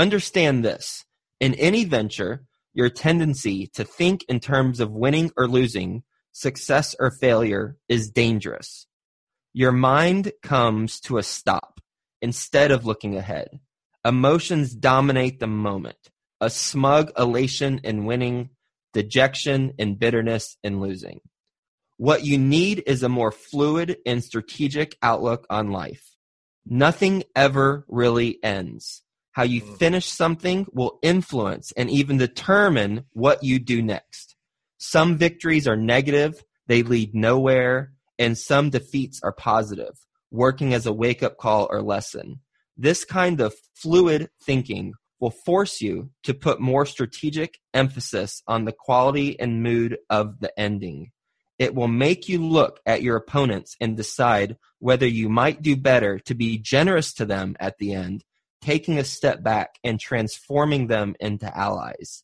Understand 0.00 0.64
this 0.64 1.04
in 1.40 1.54
any 1.54 1.84
venture, 1.84 2.44
your 2.74 2.90
tendency 2.90 3.68
to 3.68 3.84
think 3.84 4.24
in 4.28 4.40
terms 4.40 4.80
of 4.80 4.90
winning 4.90 5.30
or 5.36 5.48
losing, 5.48 6.02
success 6.36 6.94
or 7.00 7.10
failure, 7.10 7.76
is 7.88 8.10
dangerous. 8.10 8.86
Your 9.54 9.72
mind 9.72 10.32
comes 10.42 11.00
to 11.00 11.16
a 11.16 11.22
stop 11.22 11.80
instead 12.20 12.70
of 12.70 12.84
looking 12.84 13.16
ahead. 13.16 13.48
Emotions 14.04 14.74
dominate 14.74 15.40
the 15.40 15.46
moment 15.46 15.96
a 16.42 16.50
smug 16.50 17.10
elation 17.18 17.80
in 17.82 18.04
winning, 18.04 18.50
dejection 18.92 19.72
and 19.78 19.98
bitterness 19.98 20.58
in 20.62 20.80
losing. 20.80 21.20
What 21.96 22.22
you 22.22 22.36
need 22.36 22.82
is 22.86 23.02
a 23.02 23.08
more 23.08 23.32
fluid 23.32 23.96
and 24.04 24.22
strategic 24.22 24.98
outlook 25.00 25.46
on 25.48 25.70
life. 25.70 26.14
Nothing 26.66 27.24
ever 27.34 27.86
really 27.88 28.38
ends. 28.44 29.02
How 29.32 29.44
you 29.44 29.62
mm. 29.62 29.78
finish 29.78 30.04
something 30.04 30.66
will 30.70 30.98
influence 31.00 31.72
and 31.74 31.88
even 31.88 32.18
determine 32.18 33.04
what 33.14 33.42
you 33.42 33.58
do 33.58 33.80
next. 33.80 34.35
Some 34.78 35.16
victories 35.16 35.66
are 35.66 35.76
negative, 35.76 36.44
they 36.66 36.82
lead 36.82 37.14
nowhere, 37.14 37.92
and 38.18 38.36
some 38.36 38.70
defeats 38.70 39.20
are 39.22 39.32
positive, 39.32 39.94
working 40.30 40.74
as 40.74 40.86
a 40.86 40.92
wake 40.92 41.22
up 41.22 41.36
call 41.36 41.66
or 41.70 41.82
lesson. 41.82 42.40
This 42.76 43.04
kind 43.04 43.40
of 43.40 43.54
fluid 43.74 44.28
thinking 44.42 44.94
will 45.18 45.30
force 45.30 45.80
you 45.80 46.10
to 46.24 46.34
put 46.34 46.60
more 46.60 46.84
strategic 46.84 47.58
emphasis 47.72 48.42
on 48.46 48.64
the 48.64 48.72
quality 48.72 49.38
and 49.40 49.62
mood 49.62 49.96
of 50.10 50.40
the 50.40 50.58
ending. 50.58 51.10
It 51.58 51.74
will 51.74 51.88
make 51.88 52.28
you 52.28 52.46
look 52.46 52.80
at 52.84 53.02
your 53.02 53.16
opponents 53.16 53.76
and 53.80 53.96
decide 53.96 54.58
whether 54.78 55.06
you 55.06 55.30
might 55.30 55.62
do 55.62 55.74
better 55.74 56.18
to 56.20 56.34
be 56.34 56.58
generous 56.58 57.14
to 57.14 57.24
them 57.24 57.56
at 57.58 57.78
the 57.78 57.94
end, 57.94 58.24
taking 58.60 58.98
a 58.98 59.04
step 59.04 59.42
back 59.42 59.78
and 59.82 59.98
transforming 59.98 60.88
them 60.88 61.14
into 61.18 61.56
allies. 61.56 62.22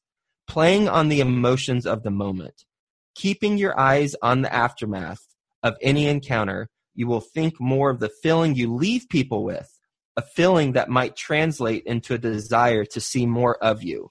Playing 0.53 0.87
on 0.87 1.09
the 1.09 1.21
emotions 1.21 1.87
of 1.87 2.03
the 2.03 2.11
moment. 2.11 2.67
Keeping 3.15 3.57
your 3.57 3.81
eyes 3.81 4.15
on 4.21 4.43
the 4.43 4.55
aftermath 4.55 5.35
of 5.63 5.77
any 5.81 6.09
encounter, 6.09 6.69
you 6.95 7.07
will 7.07 7.23
think 7.23 7.59
more 7.59 7.89
of 7.89 8.01
the 8.01 8.11
feeling 8.23 8.55
you 8.55 8.71
leave 8.71 9.09
people 9.09 9.45
with 9.45 9.81
a 10.15 10.21
feeling 10.21 10.73
that 10.73 10.91
might 10.91 11.17
translate 11.17 11.85
into 11.87 12.13
a 12.13 12.19
desire 12.19 12.85
to 12.85 13.01
see 13.01 13.25
more 13.25 13.57
of 13.65 13.83
you. 13.83 14.11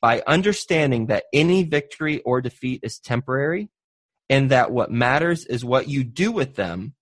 By 0.00 0.24
understanding 0.26 1.06
that 1.06 1.26
any 1.32 1.62
victory 1.62 2.18
or 2.22 2.40
defeat 2.40 2.80
is 2.82 2.98
temporary 2.98 3.68
and 4.28 4.50
that 4.50 4.72
what 4.72 4.90
matters 4.90 5.46
is 5.46 5.64
what 5.64 5.86
you 5.86 6.02
do 6.02 6.32
with 6.32 6.56
them, 6.56 6.96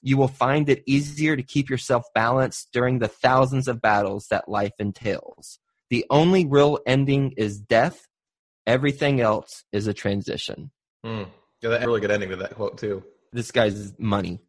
you 0.00 0.16
will 0.16 0.28
find 0.28 0.70
it 0.70 0.82
easier 0.86 1.36
to 1.36 1.42
keep 1.42 1.68
yourself 1.68 2.04
balanced 2.14 2.70
during 2.72 3.00
the 3.00 3.08
thousands 3.08 3.68
of 3.68 3.82
battles 3.82 4.28
that 4.28 4.48
life 4.48 4.72
entails. 4.78 5.58
The 5.90 6.06
only 6.08 6.46
real 6.46 6.78
ending 6.86 7.34
is 7.36 7.60
death. 7.60 8.08
Everything 8.66 9.20
else 9.20 9.64
is 9.72 9.86
a 9.86 9.94
transition. 9.94 10.70
Mm. 11.04 11.28
Yeah, 11.60 11.70
that's 11.70 11.84
a 11.84 11.86
really 11.86 12.00
good 12.00 12.10
ending 12.10 12.30
to 12.30 12.36
that 12.36 12.54
quote, 12.54 12.78
too. 12.78 13.04
This 13.32 13.50
guy's 13.50 13.92
money. 13.98 14.40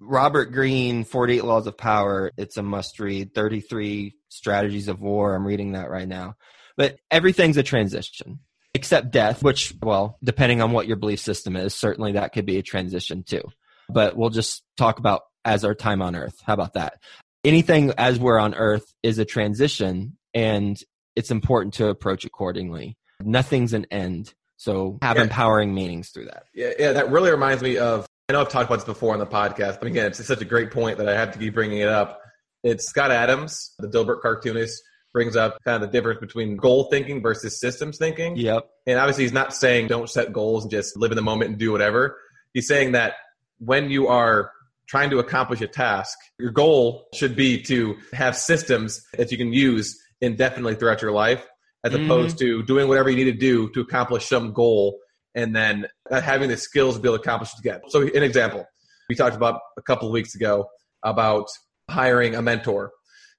Robert 0.00 0.52
Greene, 0.52 1.04
48 1.04 1.44
Laws 1.44 1.66
of 1.66 1.76
Power. 1.76 2.32
It's 2.36 2.56
a 2.56 2.62
must 2.62 3.00
read. 3.00 3.34
33 3.34 4.14
Strategies 4.28 4.88
of 4.88 5.00
War. 5.00 5.34
I'm 5.34 5.46
reading 5.46 5.72
that 5.72 5.90
right 5.90 6.08
now. 6.08 6.34
But 6.76 6.98
everything's 7.10 7.56
a 7.56 7.62
transition 7.62 8.40
except 8.74 9.10
death, 9.10 9.42
which, 9.42 9.74
well, 9.82 10.18
depending 10.22 10.60
on 10.60 10.70
what 10.70 10.86
your 10.86 10.96
belief 10.96 11.18
system 11.18 11.56
is, 11.56 11.74
certainly 11.74 12.12
that 12.12 12.34
could 12.34 12.44
be 12.44 12.58
a 12.58 12.62
transition 12.62 13.22
too. 13.22 13.42
But 13.88 14.16
we'll 14.16 14.30
just 14.30 14.62
talk 14.76 14.98
about 14.98 15.22
as 15.46 15.64
our 15.64 15.74
time 15.74 16.02
on 16.02 16.14
earth. 16.14 16.34
How 16.44 16.52
about 16.52 16.74
that? 16.74 17.00
Anything 17.42 17.94
as 17.96 18.18
we're 18.18 18.38
on 18.38 18.54
earth 18.54 18.84
is 19.02 19.18
a 19.18 19.24
transition 19.24 20.18
and 20.34 20.76
it's 21.14 21.30
important 21.30 21.74
to 21.74 21.88
approach 21.88 22.26
accordingly. 22.26 22.98
Nothing's 23.22 23.72
an 23.72 23.86
end. 23.90 24.34
So 24.56 24.98
have 25.02 25.16
yeah. 25.16 25.24
empowering 25.24 25.74
meanings 25.74 26.10
through 26.10 26.26
that. 26.26 26.44
Yeah, 26.54 26.72
yeah, 26.78 26.92
that 26.92 27.10
really 27.10 27.30
reminds 27.30 27.62
me 27.62 27.78
of 27.78 28.06
I 28.28 28.32
know 28.32 28.40
I've 28.40 28.48
talked 28.48 28.68
about 28.68 28.76
this 28.76 28.84
before 28.84 29.12
on 29.12 29.20
the 29.20 29.26
podcast, 29.26 29.78
but 29.78 29.86
again, 29.86 30.06
it's 30.06 30.24
such 30.24 30.40
a 30.40 30.44
great 30.44 30.72
point 30.72 30.98
that 30.98 31.08
I 31.08 31.14
have 31.14 31.32
to 31.32 31.38
keep 31.38 31.54
bringing 31.54 31.78
it 31.78 31.88
up. 31.88 32.20
It's 32.64 32.86
Scott 32.86 33.12
Adams, 33.12 33.74
the 33.78 33.86
Dilbert 33.86 34.20
cartoonist, 34.20 34.82
brings 35.12 35.36
up 35.36 35.62
kind 35.64 35.82
of 35.82 35.88
the 35.88 35.96
difference 35.96 36.20
between 36.20 36.56
goal 36.56 36.88
thinking 36.90 37.22
versus 37.22 37.60
systems 37.60 37.98
thinking. 37.98 38.36
Yep. 38.36 38.68
And 38.86 38.98
obviously, 38.98 39.24
he's 39.24 39.32
not 39.32 39.54
saying 39.54 39.86
don't 39.86 40.10
set 40.10 40.32
goals 40.32 40.64
and 40.64 40.70
just 40.70 40.96
live 40.96 41.12
in 41.12 41.16
the 41.16 41.22
moment 41.22 41.50
and 41.50 41.58
do 41.58 41.70
whatever. 41.70 42.18
He's 42.52 42.66
saying 42.66 42.92
that 42.92 43.14
when 43.58 43.90
you 43.90 44.08
are 44.08 44.50
trying 44.86 45.10
to 45.10 45.18
accomplish 45.18 45.60
a 45.60 45.68
task, 45.68 46.18
your 46.38 46.50
goal 46.50 47.06
should 47.14 47.36
be 47.36 47.62
to 47.62 47.96
have 48.12 48.36
systems 48.36 49.06
that 49.16 49.30
you 49.30 49.38
can 49.38 49.52
use 49.52 49.98
indefinitely 50.20 50.74
throughout 50.74 51.00
your 51.02 51.12
life, 51.12 51.46
as 51.86 51.92
mm-hmm. 51.92 52.04
opposed 52.10 52.38
to 52.38 52.62
doing 52.64 52.88
whatever 52.88 53.08
you 53.08 53.16
need 53.16 53.30
to 53.30 53.38
do 53.38 53.70
to 53.70 53.80
accomplish 53.80 54.26
some 54.26 54.52
goal 54.52 54.98
and 55.36 55.54
then 55.54 55.86
having 56.10 56.48
the 56.48 56.56
skills 56.56 56.96
to 56.96 57.00
be 57.00 57.08
able 57.08 57.18
to 57.18 57.22
accomplish 57.22 57.52
it 57.52 57.56
together. 57.56 57.82
So, 57.88 58.02
an 58.02 58.22
example, 58.22 58.66
we 59.08 59.14
talked 59.14 59.36
about 59.36 59.60
a 59.78 59.82
couple 59.82 60.08
of 60.08 60.12
weeks 60.12 60.34
ago 60.34 60.66
about 61.04 61.46
hiring 61.88 62.34
a 62.34 62.42
mentor. 62.42 62.90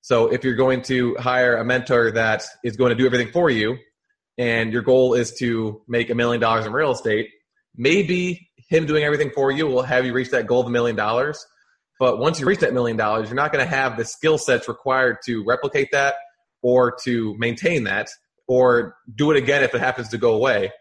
So, 0.02 0.28
if 0.32 0.46
you're 0.46 0.56
going 0.56 0.84
to 0.84 1.16
hire 1.20 1.58
a 1.58 1.66
mentor 1.66 2.12
that 2.12 2.46
is 2.64 2.78
going 2.78 2.92
to 2.92 2.96
do 2.96 3.06
everything 3.06 3.34
for 3.34 3.50
you, 3.50 3.78
and 4.38 4.72
your 4.72 4.84
goal 4.84 5.14
is 5.14 5.34
to 5.40 5.82
make 5.88 6.10
a 6.10 6.16
million 6.16 6.40
dollars 6.40 6.66
in 6.66 6.72
real 6.72 6.92
estate, 6.92 7.30
maybe 7.76 8.48
him 8.70 8.86
doing 8.86 9.04
everything 9.04 9.32
for 9.36 9.52
you 9.52 9.68
will 9.68 9.82
have 9.82 10.06
you 10.06 10.14
reach 10.14 10.30
that 10.30 10.48
goal 10.48 10.62
of 10.62 10.68
a 10.68 10.72
million 10.72 10.96
dollars. 10.96 11.46
But 12.00 12.20
once 12.20 12.40
you 12.40 12.46
reach 12.46 12.60
that 12.60 12.74
million 12.74 12.96
dollars, 12.96 13.28
you're 13.28 13.36
not 13.36 13.52
going 13.52 13.66
to 13.66 13.76
have 13.76 13.98
the 13.98 14.06
skill 14.06 14.38
sets 14.38 14.68
required 14.68 15.18
to 15.26 15.44
replicate 15.44 15.90
that 15.92 16.16
or 16.62 16.96
to 17.04 17.36
maintain 17.40 17.86
that 17.86 18.08
or 18.48 18.96
do 19.14 19.32
it 19.32 19.38
again 19.38 19.64
if 19.64 19.76
it 19.76 19.80
happens 19.80 20.10
to 20.10 20.18
go 20.18 20.34
away. 20.34 20.72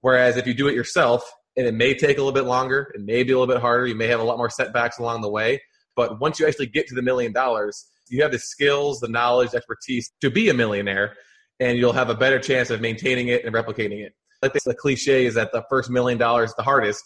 Whereas 0.00 0.36
if 0.36 0.46
you 0.46 0.54
do 0.54 0.68
it 0.68 0.74
yourself, 0.74 1.28
and 1.56 1.66
it 1.66 1.74
may 1.74 1.92
take 1.92 2.18
a 2.18 2.20
little 2.20 2.32
bit 2.32 2.44
longer, 2.44 2.92
it 2.94 3.00
may 3.00 3.24
be 3.24 3.32
a 3.32 3.38
little 3.38 3.52
bit 3.52 3.60
harder, 3.60 3.86
you 3.86 3.96
may 3.96 4.06
have 4.06 4.20
a 4.20 4.22
lot 4.22 4.38
more 4.38 4.48
setbacks 4.48 4.98
along 4.98 5.22
the 5.22 5.28
way. 5.28 5.60
But 5.96 6.20
once 6.20 6.38
you 6.38 6.46
actually 6.46 6.66
get 6.66 6.86
to 6.86 6.94
the 6.94 7.02
million 7.02 7.32
dollars, 7.32 7.84
you 8.08 8.22
have 8.22 8.30
the 8.30 8.38
skills, 8.38 9.00
the 9.00 9.08
knowledge, 9.08 9.52
expertise 9.54 10.10
to 10.20 10.30
be 10.30 10.48
a 10.48 10.54
millionaire, 10.54 11.14
and 11.58 11.76
you'll 11.76 11.92
have 11.92 12.10
a 12.10 12.14
better 12.14 12.38
chance 12.38 12.70
of 12.70 12.80
maintaining 12.80 13.26
it 13.26 13.44
and 13.44 13.52
replicating 13.52 14.04
it. 14.04 14.14
Like 14.40 14.52
the 14.52 14.74
cliche 14.74 15.26
is 15.26 15.34
that 15.34 15.50
the 15.52 15.64
first 15.68 15.90
million 15.90 16.16
dollars 16.16 16.50
is 16.50 16.56
the 16.56 16.62
hardest, 16.62 17.02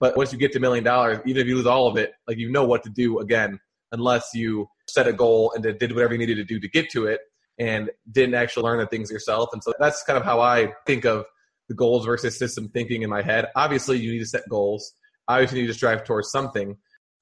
but 0.00 0.18
once 0.18 0.32
you 0.34 0.38
get 0.38 0.52
to 0.52 0.60
million 0.60 0.84
dollars, 0.84 1.20
even 1.24 1.40
if 1.40 1.48
you 1.48 1.56
lose 1.56 1.66
all 1.66 1.86
of 1.86 1.96
it, 1.96 2.12
like 2.28 2.36
you 2.36 2.52
know 2.52 2.64
what 2.64 2.82
to 2.82 2.90
do 2.90 3.20
again, 3.20 3.58
unless 3.90 4.28
you 4.34 4.66
set 4.86 5.08
a 5.08 5.14
goal 5.14 5.52
and 5.54 5.62
did 5.78 5.92
whatever 5.92 6.12
you 6.12 6.18
needed 6.18 6.36
to 6.36 6.44
do 6.44 6.60
to 6.60 6.68
get 6.68 6.90
to 6.90 7.06
it 7.06 7.20
and 7.58 7.90
didn't 8.10 8.34
actually 8.34 8.64
learn 8.64 8.78
the 8.78 8.86
things 8.86 9.10
yourself. 9.10 9.50
And 9.52 9.62
so 9.62 9.72
that's 9.78 10.02
kind 10.04 10.16
of 10.16 10.24
how 10.24 10.40
I 10.40 10.72
think 10.86 11.04
of 11.04 11.24
the 11.68 11.74
goals 11.74 12.04
versus 12.04 12.38
system 12.38 12.68
thinking 12.68 13.02
in 13.02 13.10
my 13.10 13.22
head. 13.22 13.46
Obviously, 13.54 13.98
you 13.98 14.12
need 14.12 14.18
to 14.20 14.26
set 14.26 14.48
goals. 14.48 14.92
Obviously, 15.28 15.58
you 15.58 15.64
need 15.64 15.68
to 15.68 15.74
strive 15.74 16.04
towards 16.04 16.30
something, 16.30 16.76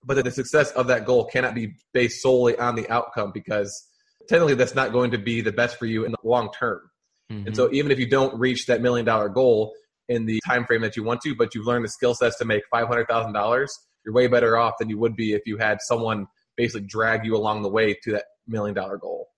but 0.05 0.23
the 0.23 0.31
success 0.31 0.73
of 0.73 0.89
that 0.89 1.05
goal 1.05 1.27
cannot 1.27 1.55
be 1.55 1.75
based 1.93 2.23
solely 2.23 2.59
on 2.59 2.75
the 2.75 2.89
outcome 2.91 3.31
because 3.33 3.89
technically 4.29 4.55
that's 4.55 4.75
not 4.75 4.93
going 4.93 5.13
to 5.13 5.19
be 5.19 5.41
the 5.41 5.53
best 5.53 5.79
for 5.79 5.87
you 5.87 6.05
in 6.05 6.13
the 6.13 6.19
long 6.25 6.51
term. 6.59 6.81
Mm-hmm. 7.31 7.49
And 7.49 7.57
so, 7.57 7.73
even 7.73 7.93
if 7.93 7.99
you 7.99 8.09
don't 8.09 8.39
reach 8.39 8.67
that 8.67 8.81
million 8.81 9.07
dollar 9.07 9.29
goal 9.29 9.73
in 10.09 10.27
the 10.27 10.41
time 10.47 10.67
frame 10.67 10.83
that 10.83 10.97
you 10.97 11.05
want 11.05 11.21
to, 11.23 11.35
but 11.35 11.55
you've 11.55 11.67
learned 11.67 11.85
the 11.85 11.89
skill 11.89 12.15
sets 12.15 12.39
to 12.39 12.45
make 12.45 12.63
five 12.71 12.89
hundred 12.89 13.07
thousand 13.07 13.33
dollars, 13.33 13.73
you're 14.05 14.15
way 14.15 14.27
better 14.27 14.57
off 14.57 14.75
than 14.79 14.89
you 14.89 14.99
would 14.99 15.15
be 15.15 15.33
if 15.33 15.43
you 15.47 15.59
had 15.59 15.79
someone 15.83 16.27
basically 16.57 16.87
drag 16.87 17.25
you 17.25 17.37
along 17.37 17.63
the 17.63 17.69
way 17.69 17.95
to 18.03 18.13
that 18.13 18.25
million 18.47 18.75
dollar 18.75 18.97
goal. 18.99 19.29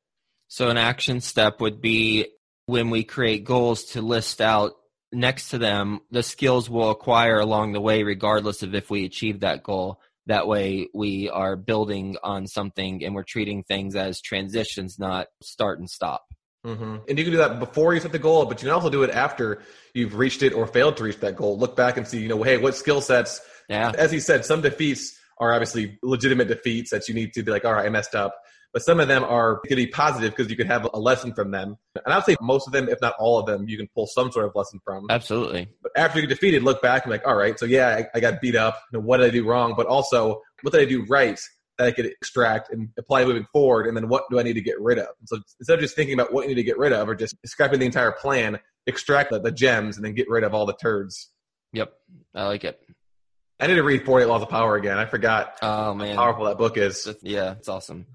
So, 0.49 0.69
an 0.69 0.79
action 0.79 1.21
step 1.21 1.61
would 1.61 1.81
be 1.81 2.27
when 2.67 2.91
we 2.91 3.05
create 3.05 3.45
goals 3.45 3.85
to 3.85 4.03
list 4.03 4.41
out 4.41 4.73
next 5.13 5.51
to 5.51 5.59
them 5.59 6.01
the 6.11 6.23
skills 6.23 6.69
we'll 6.69 6.91
acquire 6.91 7.39
along 7.39 7.73
the 7.73 7.81
way, 7.81 8.03
regardless 8.03 8.63
of 8.63 8.75
if 8.75 8.91
we 8.91 9.05
achieve 9.05 9.41
that 9.41 9.63
goal. 9.63 10.01
That 10.27 10.49
way, 10.49 10.89
we 10.95 11.29
are 11.29 11.55
building 11.55 12.17
on 12.23 12.47
something 12.47 13.05
and 13.05 13.15
we're 13.15 13.25
treating 13.25 13.63
things 13.63 13.95
as 13.95 14.23
transitions, 14.23 14.99
not 14.99 15.27
start 15.43 15.79
and 15.79 15.89
stop. 15.89 16.25
Mm-hmm. 16.65 16.97
And 17.09 17.19
you 17.19 17.25
can 17.25 17.33
do 17.33 17.39
that 17.39 17.59
before 17.59 17.93
you 17.93 18.01
set 18.01 18.13
the 18.13 18.19
goal, 18.19 18.47
but 18.47 18.63
you 18.63 18.69
can 18.69 18.75
also 18.75 18.89
do 18.89 19.03
it 19.03 19.11
after 19.11 19.61
you've 19.93 20.15
reached 20.15 20.43
it 20.43 20.55
or 20.55 20.67
failed 20.67 20.97
to 20.97 21.05
reach 21.05 21.21
that 21.21 21.37
goal. 21.37 21.59
Look 21.59 21.77
back 21.77 21.99
and 21.99 22.09
see, 22.09 22.21
you 22.21 22.29
know, 22.29 22.43
hey, 22.43 22.57
what 22.57 22.75
skill 22.75 23.03
sets? 23.03 23.43
Yeah. 23.69 23.93
As 23.97 24.11
he 24.11 24.19
said, 24.19 24.47
some 24.47 24.63
defeats 24.63 25.19
are 25.39 25.53
obviously 25.53 25.99
legitimate 26.03 26.49
defeats 26.49 26.91
that 26.91 27.07
you 27.07 27.15
need 27.15 27.35
to 27.35 27.43
be 27.43 27.51
like, 27.51 27.67
all 27.67 27.75
right, 27.75 27.85
I 27.85 27.91
messed 27.91 28.15
up. 28.15 28.35
But 28.75 28.83
some 28.83 29.01
of 29.01 29.09
them 29.09 29.25
are 29.25 29.61
could 29.61 29.77
be 29.77 29.87
positive 29.87 30.33
because 30.33 30.51
you 30.51 30.57
could 30.57 30.67
have 30.67 30.87
a 30.93 30.99
lesson 30.99 31.33
from 31.33 31.53
them. 31.53 31.77
And 31.95 32.13
I 32.13 32.17
would 32.17 32.25
say 32.25 32.37
most 32.41 32.67
of 32.67 32.73
them, 32.73 32.89
if 32.89 33.01
not 33.01 33.15
all 33.19 33.39
of 33.39 33.47
them, 33.47 33.69
you 33.69 33.79
can 33.79 33.89
pull 33.95 34.07
some 34.09 34.31
sort 34.33 34.47
of 34.47 34.53
lesson 34.55 34.81
from. 34.85 35.07
Absolutely. 35.09 35.69
But 35.81 35.93
after 35.97 36.19
you 36.21 36.27
get 36.27 36.35
defeated, 36.35 36.65
look 36.65 36.83
back 36.83 37.05
and 37.05 37.11
be 37.11 37.19
like, 37.19 37.27
all 37.27 37.37
right, 37.37 37.59
so 37.59 37.67
yeah, 37.67 37.89
I, 37.89 38.19
I 38.19 38.21
got 38.21 38.41
beat 38.41 38.57
up. 38.57 38.83
You 38.93 38.99
know, 38.99 39.05
what 39.07 39.19
did 39.19 39.27
I 39.27 39.31
do 39.31 39.47
wrong? 39.47 39.75
But 39.77 39.87
also, 39.87 40.43
what 40.63 40.73
did 40.73 40.83
I 40.83 40.87
do 40.87 41.07
right? 41.09 41.39
that 41.79 41.89
I 41.89 41.91
could 41.91 42.07
extract 42.07 42.73
and 42.73 42.89
apply 42.99 43.25
moving 43.25 43.47
forward, 43.53 43.87
and 43.87 43.97
then 43.97 44.09
what 44.09 44.25
do 44.31 44.39
I 44.39 44.43
need 44.43 44.53
to 44.55 44.61
get 44.61 44.81
rid 44.81 44.99
of? 44.99 45.09
So 45.25 45.39
instead 45.59 45.75
of 45.75 45.81
just 45.81 45.97
thinking 45.97 46.15
about 46.15 46.33
what 46.33 46.43
you 46.43 46.49
need 46.49 46.61
to 46.61 46.63
get 46.63 46.79
rid 46.79 46.93
of 46.93 47.09
or 47.09 47.15
just 47.15 47.35
scrapping 47.45 47.81
the 47.81 47.87
entire 47.87 48.13
plan, 48.13 48.61
extract 48.87 49.31
the, 49.31 49.41
the 49.41 49.51
gems 49.51 49.97
and 49.97 50.05
then 50.05 50.15
get 50.15 50.29
rid 50.29 50.45
of 50.45 50.55
all 50.55 50.67
the 50.67 50.75
turds. 50.75 51.31
Yep, 51.73 51.93
I 52.35 52.47
like 52.47 52.65
it. 52.65 52.81
I 53.59 53.67
need 53.67 53.77
to 53.77 53.83
read 53.83 54.05
48 54.05 54.27
Laws 54.27 54.43
of 54.43 54.49
Power 54.49 54.77
again. 54.77 54.99
I 54.99 55.07
forgot 55.07 55.59
oh, 55.63 55.95
man. 55.95 56.17
how 56.17 56.25
powerful 56.25 56.45
that 56.47 56.59
book 56.59 56.77
is. 56.77 57.09
Yeah, 57.23 57.53
it's 57.53 57.69
awesome. 57.69 58.07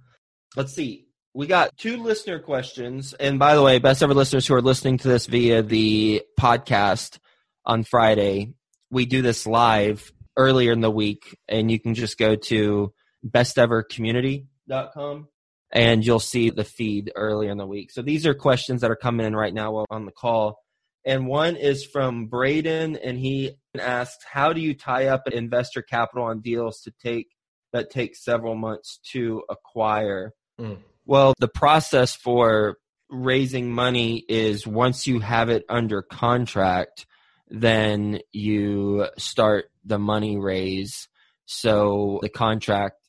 Let's 0.56 0.74
see. 0.74 1.08
We 1.34 1.48
got 1.48 1.78
two 1.78 2.02
listener 2.02 2.40
questions. 2.40 3.14
And 3.14 3.38
by 3.38 3.56
the 3.56 3.62
way, 3.62 3.80
best 3.80 4.02
ever 4.02 4.14
listeners 4.14 4.48
who 4.48 4.56
are 4.56 4.62
listening 4.62 4.98
to 5.00 5.08
this 5.08 5.28
via 5.28 5.62
the 5.62 6.24
podcast 6.40 7.20
on 7.66 7.84
Friday, 7.84 8.54
we 8.90 9.06
do 9.06 9.22
this 9.22 9.46
live 9.46 10.12
earlier 10.36 10.72
in 10.72 10.82
the 10.82 10.90
week, 10.90 11.38
and 11.48 11.70
you 11.70 11.80
can 11.80 11.94
just 11.94 12.18
go 12.18 12.36
to 12.36 12.94
bestevercommunity.com 13.28 15.28
and 15.72 16.04
you'll 16.04 16.20
see 16.20 16.50
the 16.50 16.64
feed 16.64 17.12
earlier 17.16 17.52
in 17.52 17.58
the 17.58 17.68
week. 17.68 17.92
So 17.92 18.02
these 18.02 18.26
are 18.26 18.34
questions 18.34 18.82
that 18.82 18.90
are 18.90 18.96
coming 18.96 19.26
in 19.26 19.36
right 19.36 19.54
now 19.54 19.86
on 19.92 20.06
the 20.06 20.12
call. 20.12 20.58
And 21.06 21.28
one 21.28 21.56
is 21.56 21.86
from 21.86 22.28
Braden, 22.28 22.98
and 22.98 23.18
he 23.18 23.52
asks, 23.78 24.24
"How 24.26 24.52
do 24.52 24.62
you 24.62 24.74
tie 24.74 25.08
up 25.08 25.30
investor 25.30 25.82
capital 25.82 26.26
on 26.26 26.42
deals 26.42 26.82
to 26.82 26.92
take 27.02 27.28
that 27.72 27.92
take 27.92 28.16
several 28.16 28.56
months 28.56 29.00
to 29.12 29.44
acquire?" 29.50 30.34
Mm. 30.60 30.80
Well, 31.06 31.34
the 31.40 31.48
process 31.48 32.16
for 32.16 32.78
raising 33.10 33.72
money 33.72 34.24
is 34.30 34.68
once 34.68 35.08
you 35.08 35.20
have 35.20 35.50
it 35.50 35.66
under 35.70 36.02
contract, 36.02 37.08
then 37.50 38.20
you 38.32 39.08
start 39.18 39.66
the 39.84 39.98
money 39.98 40.38
raise. 40.38 41.08
So 41.46 42.20
the 42.22 42.30
contract 42.30 43.00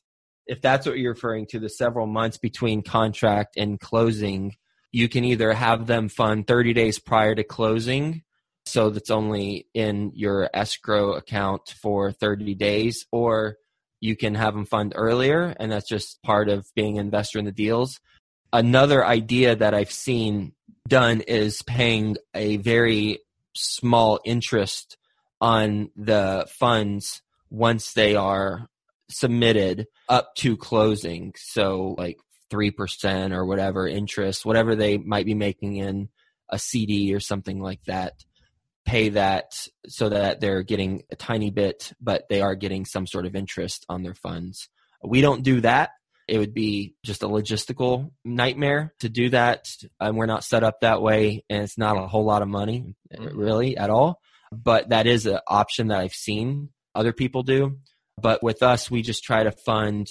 if 0.51 0.61
that's 0.61 0.85
what 0.85 0.97
you're 0.97 1.13
referring 1.13 1.45
to, 1.47 1.59
the 1.59 1.69
several 1.69 2.07
months 2.07 2.37
between 2.37 2.81
contract 2.81 3.55
and 3.55 3.79
closing, 3.79 4.55
you 4.91 5.07
can 5.07 5.23
either 5.23 5.53
have 5.53 5.87
them 5.87 6.09
fund 6.09 6.45
30 6.45 6.73
days 6.73 6.99
prior 6.99 7.33
to 7.33 7.43
closing, 7.45 8.23
so 8.65 8.89
that's 8.89 9.09
only 9.09 9.67
in 9.73 10.11
your 10.13 10.49
escrow 10.53 11.13
account 11.13 11.73
for 11.81 12.11
30 12.11 12.55
days, 12.55 13.05
or 13.13 13.55
you 14.01 14.17
can 14.17 14.35
have 14.35 14.53
them 14.53 14.65
fund 14.65 14.93
earlier, 14.95 15.55
and 15.59 15.71
that's 15.71 15.87
just 15.87 16.21
part 16.23 16.49
of 16.49 16.65
being 16.75 16.97
an 16.97 17.05
investor 17.05 17.39
in 17.39 17.45
the 17.45 17.51
deals. 17.51 17.99
Another 18.51 19.05
idea 19.05 19.55
that 19.55 19.73
I've 19.73 19.91
seen 19.91 20.53
done 20.87 21.21
is 21.21 21.61
paying 21.61 22.17
a 22.33 22.57
very 22.57 23.19
small 23.55 24.19
interest 24.25 24.97
on 25.39 25.89
the 25.95 26.47
funds 26.59 27.21
once 27.49 27.93
they 27.93 28.15
are 28.15 28.67
submitted 29.09 29.87
up 30.09 30.35
to 30.35 30.57
closing. 30.57 31.33
So 31.37 31.95
like 31.97 32.17
3% 32.51 33.33
or 33.33 33.45
whatever 33.45 33.87
interest, 33.87 34.45
whatever 34.45 34.75
they 34.75 34.97
might 34.97 35.25
be 35.25 35.33
making 35.33 35.77
in 35.77 36.09
a 36.49 36.59
CD 36.59 37.13
or 37.13 37.19
something 37.19 37.61
like 37.61 37.83
that, 37.85 38.13
pay 38.85 39.09
that 39.09 39.51
so 39.87 40.09
that 40.09 40.41
they're 40.41 40.63
getting 40.63 41.03
a 41.11 41.15
tiny 41.15 41.51
bit, 41.51 41.93
but 42.01 42.27
they 42.29 42.41
are 42.41 42.55
getting 42.55 42.85
some 42.85 43.07
sort 43.07 43.25
of 43.25 43.35
interest 43.35 43.85
on 43.89 44.03
their 44.03 44.15
funds. 44.15 44.69
We 45.03 45.21
don't 45.21 45.43
do 45.43 45.61
that. 45.61 45.91
It 46.27 46.37
would 46.37 46.53
be 46.53 46.95
just 47.03 47.23
a 47.23 47.27
logistical 47.27 48.11
nightmare 48.23 48.93
to 48.99 49.09
do 49.09 49.29
that. 49.29 49.65
And 49.99 50.15
we're 50.15 50.27
not 50.27 50.43
set 50.43 50.63
up 50.63 50.81
that 50.81 51.01
way. 51.01 51.43
And 51.49 51.63
it's 51.63 51.77
not 51.77 51.97
a 51.97 52.07
whole 52.07 52.23
lot 52.25 52.41
of 52.41 52.47
money, 52.47 52.95
really, 53.19 53.75
at 53.75 53.89
all. 53.89 54.19
But 54.51 54.89
that 54.89 55.07
is 55.07 55.25
an 55.25 55.39
option 55.47 55.87
that 55.87 55.99
I've 55.99 56.13
seen 56.13 56.69
other 56.95 57.13
people 57.13 57.43
do. 57.43 57.79
But 58.21 58.43
with 58.43 58.63
us, 58.63 58.91
we 58.91 59.01
just 59.01 59.23
try 59.23 59.43
to 59.43 59.51
fund 59.51 60.07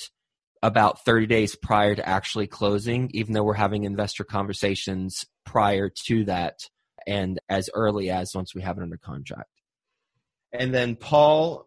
about 0.63 1.05
30 1.05 1.27
days 1.27 1.57
prior 1.57 1.95
to 1.95 2.07
actually 2.07 2.47
closing, 2.47 3.11
even 3.15 3.33
though 3.33 3.43
we're 3.43 3.55
having 3.55 3.85
investor 3.85 4.25
conversations 4.25 5.25
prior 5.47 5.91
to 6.07 6.25
that 6.27 6.59
and 7.07 7.39
as 7.49 7.71
early 7.75 8.11
as 8.11 8.35
once 8.35 8.55
we 8.55 8.63
have 8.63 8.79
it 8.79 8.83
under 8.83 8.97
contract. 8.97 9.51
And 10.53 10.75
then 10.75 10.97
Paul 10.97 11.67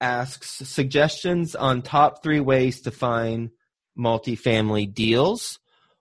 asks 0.00 0.50
suggestions 0.68 1.54
on 1.54 1.82
top 1.82 2.22
three 2.22 2.40
ways 2.40 2.82
to 2.82 2.90
find 2.90 3.50
multifamily 3.98 4.92
deals. 4.92 5.58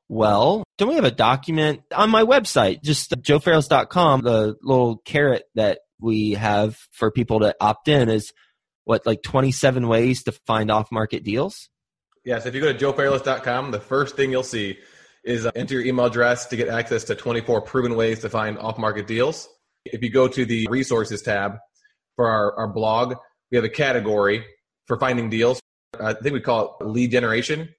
Well, 0.07 0.63
don't 0.77 0.89
we 0.89 0.95
have 0.95 1.03
a 1.03 1.11
document 1.11 1.81
on 1.93 2.09
my 2.09 2.23
website, 2.23 2.81
just 2.81 3.11
joefairless.com, 3.11 4.21
the 4.21 4.55
little 4.63 4.97
carrot 5.05 5.43
that 5.55 5.79
we 5.99 6.31
have 6.31 6.77
for 6.91 7.11
people 7.11 7.41
to 7.41 7.55
opt 7.59 7.87
in 7.87 8.09
is 8.09 8.33
what 8.85 9.05
like 9.05 9.21
27 9.21 9.87
ways 9.87 10.23
to 10.23 10.31
find 10.47 10.71
off 10.71 10.91
market 10.91 11.23
deals? 11.23 11.69
Yes, 12.25 12.45
if 12.45 12.55
you 12.55 12.61
go 12.61 12.73
to 12.73 12.77
joefairless.com, 12.77 13.71
the 13.71 13.79
first 13.79 14.15
thing 14.15 14.31
you'll 14.31 14.43
see 14.43 14.79
is 15.23 15.45
uh, 15.45 15.51
enter 15.55 15.75
your 15.75 15.85
email 15.85 16.05
address 16.05 16.47
to 16.47 16.55
get 16.55 16.67
access 16.67 17.03
to 17.05 17.15
24 17.15 17.61
proven 17.61 17.95
ways 17.95 18.19
to 18.19 18.29
find 18.29 18.57
off 18.57 18.77
market 18.77 19.07
deals. 19.07 19.47
If 19.85 20.03
you 20.03 20.09
go 20.09 20.27
to 20.27 20.45
the 20.45 20.67
resources 20.69 21.21
tab 21.21 21.57
for 22.15 22.27
our, 22.27 22.55
our 22.57 22.67
blog, 22.67 23.15
we 23.51 23.57
have 23.57 23.65
a 23.65 23.69
category 23.69 24.45
for 24.87 24.97
finding 24.97 25.29
deals. 25.29 25.59
I 25.99 26.13
think 26.13 26.33
we 26.33 26.41
call 26.41 26.77
it 26.79 26.85
lead 26.85 27.11
generation. 27.11 27.69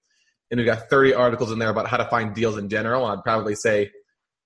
And 0.50 0.58
we've 0.58 0.66
got 0.66 0.90
30 0.90 1.14
articles 1.14 1.52
in 1.52 1.58
there 1.58 1.70
about 1.70 1.86
how 1.86 1.96
to 1.96 2.06
find 2.06 2.34
deals 2.34 2.58
in 2.58 2.68
general. 2.68 3.06
I'd 3.06 3.22
probably 3.22 3.54
say 3.54 3.90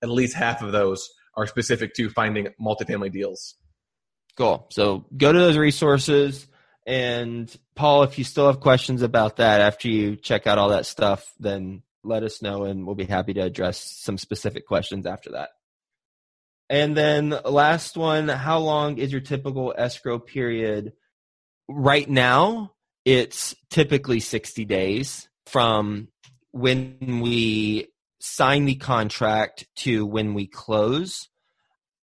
at 0.03 0.09
least 0.09 0.35
half 0.35 0.61
of 0.61 0.71
those 0.71 1.09
are 1.35 1.47
specific 1.47 1.93
to 1.95 2.09
finding 2.09 2.49
multifamily 2.61 3.11
deals. 3.11 3.55
Cool. 4.37 4.67
So 4.69 5.05
go 5.17 5.31
to 5.31 5.39
those 5.39 5.57
resources 5.57 6.47
and 6.85 7.53
Paul, 7.75 8.03
if 8.03 8.17
you 8.17 8.23
still 8.23 8.47
have 8.47 8.59
questions 8.59 9.01
about 9.01 9.37
that 9.37 9.61
after 9.61 9.87
you 9.87 10.15
check 10.15 10.45
out 10.45 10.57
all 10.57 10.69
that 10.69 10.85
stuff, 10.85 11.33
then 11.39 11.81
let 12.05 12.23
us 12.23 12.41
know 12.41 12.63
and 12.63 12.85
we'll 12.85 12.95
be 12.95 13.05
happy 13.05 13.33
to 13.33 13.41
address 13.41 13.79
some 13.79 14.17
specific 14.17 14.65
questions 14.67 15.05
after 15.05 15.31
that. 15.31 15.49
And 16.69 16.97
then 16.97 17.29
last 17.45 17.95
one, 17.95 18.27
how 18.27 18.59
long 18.59 18.97
is 18.97 19.11
your 19.11 19.21
typical 19.21 19.73
escrow 19.77 20.19
period? 20.19 20.93
Right 21.67 22.09
now, 22.09 22.73
it's 23.05 23.55
typically 23.69 24.19
60 24.19 24.65
days 24.65 25.29
from 25.45 26.07
when 26.51 27.19
we 27.21 27.87
sign 28.19 28.65
the 28.65 28.75
contract 28.75 29.67
to 29.77 30.05
when 30.05 30.33
we 30.33 30.47
close. 30.47 31.29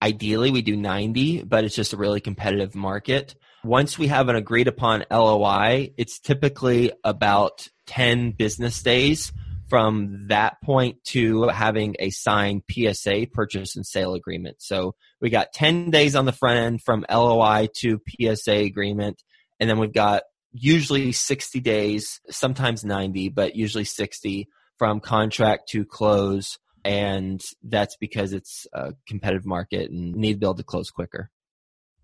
Ideally, 0.01 0.51
we 0.51 0.62
do 0.62 0.77
90, 0.77 1.43
but 1.43 1.65
it's 1.65 1.75
just 1.75 1.93
a 1.93 1.97
really 1.97 2.21
competitive 2.21 2.75
market. 2.75 3.35
Once 3.65 3.99
we 3.99 4.09
have 4.09 4.29
an 4.29 4.37
agreed 4.37 4.69
upon 4.69 5.05
LOI, 5.11 5.93
it's 5.97 6.19
typically 6.19 6.93
about 7.05 7.69
10 7.87 8.33
business 8.33 8.83
days 8.83 9.33
from 9.72 10.26
that 10.28 10.61
point 10.62 11.02
to 11.02 11.44
having 11.44 11.96
a 11.98 12.11
signed 12.11 12.62
PSA 12.70 13.28
purchase 13.32 13.74
and 13.74 13.87
sale 13.87 14.12
agreement. 14.12 14.56
So 14.58 14.94
we 15.18 15.30
got 15.30 15.54
10 15.54 15.90
days 15.90 16.14
on 16.14 16.26
the 16.26 16.32
front 16.32 16.58
end 16.58 16.82
from 16.82 17.06
LOI 17.11 17.68
to 17.76 17.98
PSA 18.06 18.52
agreement. 18.52 19.22
And 19.58 19.70
then 19.70 19.78
we've 19.78 19.90
got 19.90 20.24
usually 20.52 21.12
60 21.12 21.61
days, 21.61 22.20
sometimes 22.28 22.85
90, 22.85 23.30
but 23.30 23.56
usually 23.56 23.85
60 23.85 24.46
from 24.76 25.00
contract 25.00 25.70
to 25.70 25.87
close. 25.87 26.58
And 26.85 27.40
that's 27.62 27.96
because 27.96 28.35
it's 28.35 28.66
a 28.74 28.92
competitive 29.08 29.46
market 29.46 29.90
and 29.90 30.14
need 30.14 30.35
to 30.35 30.38
be 30.38 30.44
able 30.44 30.56
to 30.56 30.64
close 30.64 30.90
quicker. 30.90 31.30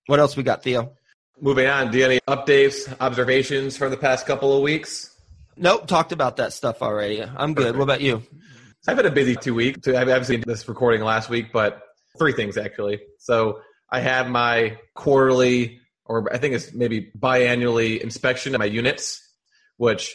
What 0.07 0.21
else 0.21 0.39
we 0.39 0.43
got, 0.43 0.63
Theo? 0.63 0.95
Moving 1.39 1.67
on, 1.67 1.91
do 1.91 1.99
you 1.99 2.05
have 2.05 2.13
any 2.13 2.21
updates, 2.27 2.91
observations 2.99 3.77
from 3.77 3.91
the 3.91 3.99
past 3.99 4.25
couple 4.25 4.57
of 4.57 4.63
weeks? 4.63 5.18
Nope, 5.59 5.87
talked 5.87 6.13
about 6.13 6.37
that 6.37 6.53
stuff 6.53 6.83
already. 6.83 7.23
I'm 7.23 7.55
good. 7.55 7.77
What 7.77 7.85
about 7.85 8.01
you? 8.01 8.23
I've 8.87 8.97
had 8.97 9.07
a 9.07 9.11
busy 9.11 9.35
two 9.35 9.55
weeks. 9.55 9.87
I've 9.89 10.09
obviously 10.09 10.37
this 10.37 10.69
recording 10.69 11.03
last 11.03 11.29
week, 11.29 11.53
but 11.53 11.83
three 12.19 12.33
things 12.33 12.57
actually. 12.57 13.01
So 13.19 13.61
I 13.91 14.01
had 14.01 14.31
my 14.31 14.79
quarterly, 14.95 15.81
or 16.05 16.33
I 16.33 16.39
think 16.39 16.55
it's 16.55 16.73
maybe 16.73 17.11
biannually 17.19 18.01
inspection 18.01 18.55
of 18.55 18.61
my 18.61 18.67
units, 18.67 19.21
which 19.77 20.15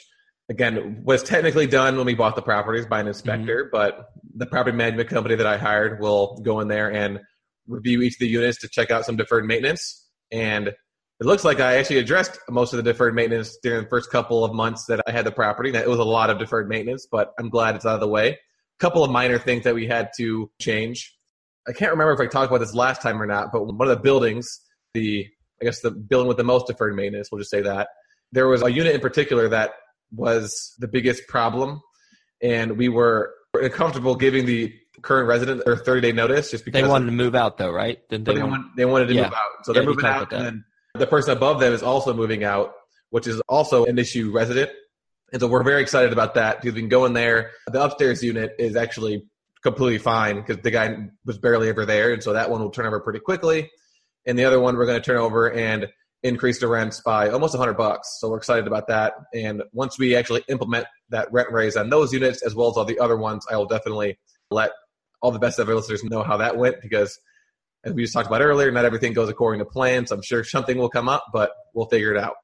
again 0.50 1.02
was 1.04 1.24
technically 1.24 1.68
done 1.68 1.98
when 1.98 2.06
we 2.06 2.16
bought 2.16 2.36
the 2.36 2.42
properties 2.42 2.86
by 2.86 3.02
an 3.02 3.08
inspector, 3.08 3.66
mm-hmm. 3.66 3.70
but 3.72 4.10
the 4.36 4.46
property 4.46 4.76
management 4.76 5.10
company 5.10 5.36
that 5.36 5.48
I 5.48 5.58
hired 5.58 6.00
will 6.00 6.40
go 6.42 6.60
in 6.62 6.68
there 6.68 6.92
and 6.92 7.20
review 7.68 8.02
each 8.02 8.16
of 8.16 8.20
the 8.20 8.28
units 8.28 8.60
to 8.62 8.70
check 8.70 8.92
out 8.92 9.06
some 9.06 9.18
deferred 9.18 9.46
maintenance. 9.46 10.08
And 10.32 10.74
it 11.24 11.28
looks 11.28 11.44
like 11.46 11.60
I 11.62 11.78
actually 11.78 12.00
addressed 12.00 12.38
most 12.50 12.74
of 12.74 12.78
the 12.78 12.84
deferred 12.84 13.16
maintenance 13.16 13.58
during 13.64 13.84
the 13.84 13.90
first 13.90 14.12
couple 14.12 14.44
of 14.44 14.54
months 14.54 14.86
that 14.88 15.00
I 15.08 15.12
had 15.12 15.26
the 15.26 15.32
property. 15.32 15.72
That 15.72 15.84
it 15.84 15.90
was 15.90 16.00
a 16.00 16.04
lot 16.04 16.30
of 16.30 16.38
deferred 16.38 16.68
maintenance, 16.68 17.08
but 17.10 17.34
I'm 17.40 17.50
glad 17.50 17.76
it's 17.76 17.86
out 17.86 17.96
of 17.96 18.02
the 18.02 18.08
way. 18.08 18.32
A 18.32 18.80
couple 18.80 19.04
of 19.06 19.12
minor 19.12 19.40
things 19.40 19.64
that 19.64 19.74
we 19.74 19.88
had 19.88 20.10
to 20.18 20.52
change. 20.60 21.16
I 21.68 21.72
can't 21.72 21.92
remember 21.92 22.12
if 22.12 22.20
I 22.20 22.26
talked 22.28 22.52
about 22.52 22.60
this 22.60 22.74
last 22.76 23.02
time 23.02 23.22
or 23.22 23.26
not, 23.26 23.54
but 23.54 23.64
one 23.66 23.88
of 23.88 23.96
the 23.96 24.04
buildings, 24.04 24.60
the 24.94 25.26
I 25.62 25.66
guess 25.66 25.80
the 25.80 25.92
building 25.92 26.28
with 26.28 26.36
the 26.38 26.44
most 26.44 26.68
deferred 26.68 26.94
maintenance, 26.96 27.30
we'll 27.32 27.40
just 27.40 27.52
say 27.52 27.62
that 27.62 27.88
there 28.34 28.48
was 28.50 28.62
a 28.62 28.70
unit 28.70 28.94
in 28.94 29.00
particular 29.00 29.48
that 29.50 29.72
was 30.12 30.74
the 30.80 30.88
biggest 30.90 31.28
problem, 31.30 31.82
and 32.42 32.78
we 32.78 32.90
were 32.90 33.34
comfortable 33.72 34.16
giving 34.16 34.46
the 34.46 34.74
current 35.02 35.28
resident 35.28 35.64
their 35.66 35.78
30 35.78 36.02
day 36.02 36.12
notice 36.12 36.52
just 36.52 36.66
because 36.66 36.82
They 36.82 36.88
wanted 36.88 37.06
to 37.06 37.12
move 37.14 37.34
out 37.34 37.58
though, 37.58 37.72
right? 37.72 37.98
Didn't 38.10 38.26
they, 38.26 38.34
they 38.36 38.44
want- 38.44 38.76
they 38.76 38.86
wanted 38.86 39.08
to 39.08 39.14
Yeah. 39.14 39.24
move 39.24 39.34
out. 39.34 39.66
So 39.66 39.72
Yeah, 39.72 39.80
they're 39.80 39.90
moving 39.90 40.06
out, 40.06 40.34
and 40.34 40.46
then 40.46 40.66
the 40.94 41.08
person 41.08 41.36
above 41.36 41.60
them 41.60 41.74
is 41.74 41.84
also 41.84 42.14
moving 42.14 42.44
out, 42.44 42.74
which 43.10 43.28
is 43.28 43.42
also 43.50 43.86
an 43.86 43.98
issue 43.98 44.32
resident. 44.32 44.72
And 45.32 45.42
so 45.42 45.48
we're 45.48 45.64
very 45.64 45.82
excited 45.82 46.14
about 46.14 46.36
that 46.36 46.62
because 46.62 46.76
we 46.76 46.82
can 46.82 46.90
go 46.90 47.06
in 47.06 47.14
there. 47.14 47.52
The 47.68 47.84
upstairs 47.84 48.24
unit 48.24 48.54
is 48.60 48.76
actually 48.76 49.26
completely 49.64 49.98
fine 49.98 50.36
because 50.36 50.58
the 50.58 50.70
guy 50.70 50.96
was 51.26 51.38
barely 51.40 51.70
ever 51.70 51.86
there, 51.86 52.14
and 52.14 52.22
so 52.22 52.34
that 52.34 52.52
one 52.52 52.62
will 52.62 52.70
turn 52.70 52.86
over 52.86 53.00
pretty 53.00 53.20
quickly. 53.20 53.72
And 54.26 54.38
the 54.38 54.46
other 54.46 54.60
one 54.60 54.78
we're 54.78 54.86
going 54.86 55.02
to 55.02 55.06
turn 55.06 55.18
over 55.18 55.52
and 55.52 55.88
increase 56.22 56.60
the 56.60 56.68
rents 56.68 57.02
by 57.02 57.30
almost 57.30 57.54
100 57.54 57.74
bucks. 57.74 58.18
So 58.20 58.30
we're 58.30 58.38
excited 58.38 58.68
about 58.68 58.88
that. 58.88 59.14
And 59.34 59.64
once 59.74 60.00
we 60.00 60.16
actually 60.16 60.44
implement 60.48 60.86
that 61.10 61.32
rent 61.34 61.52
raise 61.52 61.76
on 61.76 61.90
those 61.90 62.14
units 62.14 62.42
as 62.44 62.56
well 62.56 62.70
as 62.70 62.78
all 62.78 62.86
the 62.86 63.00
other 63.00 63.18
ones, 63.18 63.46
I 63.52 63.58
will 63.58 63.66
definitely 63.66 64.18
let 64.50 64.72
all 65.22 65.32
the 65.32 65.40
best 65.40 65.60
ever 65.60 65.76
listeners 65.76 66.04
know 66.04 66.24
how 66.24 66.38
that 66.38 66.58
went 66.58 66.82
because 66.82 67.20
as 67.84 67.94
we 67.94 68.04
just 68.04 68.14
talked 68.14 68.28
about 68.28 68.42
earlier, 68.42 68.72
not 68.72 68.86
everything 68.86 69.14
goes 69.14 69.30
according 69.30 69.60
to 69.60 69.66
plan. 69.66 70.08
So 70.08 70.16
I'm 70.16 70.22
sure 70.22 70.44
something 70.44 70.78
will 70.78 70.90
come 70.90 71.10
up, 71.10 71.26
but 71.34 71.52
we'll 71.74 71.88
figure 71.88 72.14
it 72.14 72.18
out. 72.18 72.36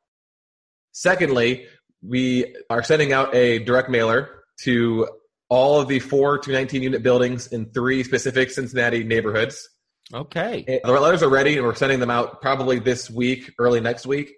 Secondly, 0.92 1.68
we 2.02 2.56
are 2.70 2.84
sending 2.84 3.14
out 3.14 3.34
a 3.34 3.60
direct 3.60 3.90
mailer 3.90 4.44
to 4.62 5.08
all 5.50 5.82
of 5.82 5.88
the 5.88 6.00
four 6.00 6.38
to 6.40 6.52
19 6.52 6.84
unit 6.84 7.04
buildings 7.04 7.48
in 7.48 7.72
three 7.72 8.04
specific 8.04 8.52
Cincinnati 8.52 9.04
neighborhoods. 9.04 9.68
Okay. 10.14 10.64
And 10.68 10.82
the 10.84 11.00
letters 11.00 11.24
are 11.24 11.30
ready, 11.30 11.58
and 11.58 11.66
we're 11.66 11.76
sending 11.76 12.00
them 12.00 12.10
out 12.10 12.42
probably 12.42 12.80
this 12.80 13.10
week, 13.10 13.54
early 13.60 13.80
next 13.80 14.06
week. 14.06 14.32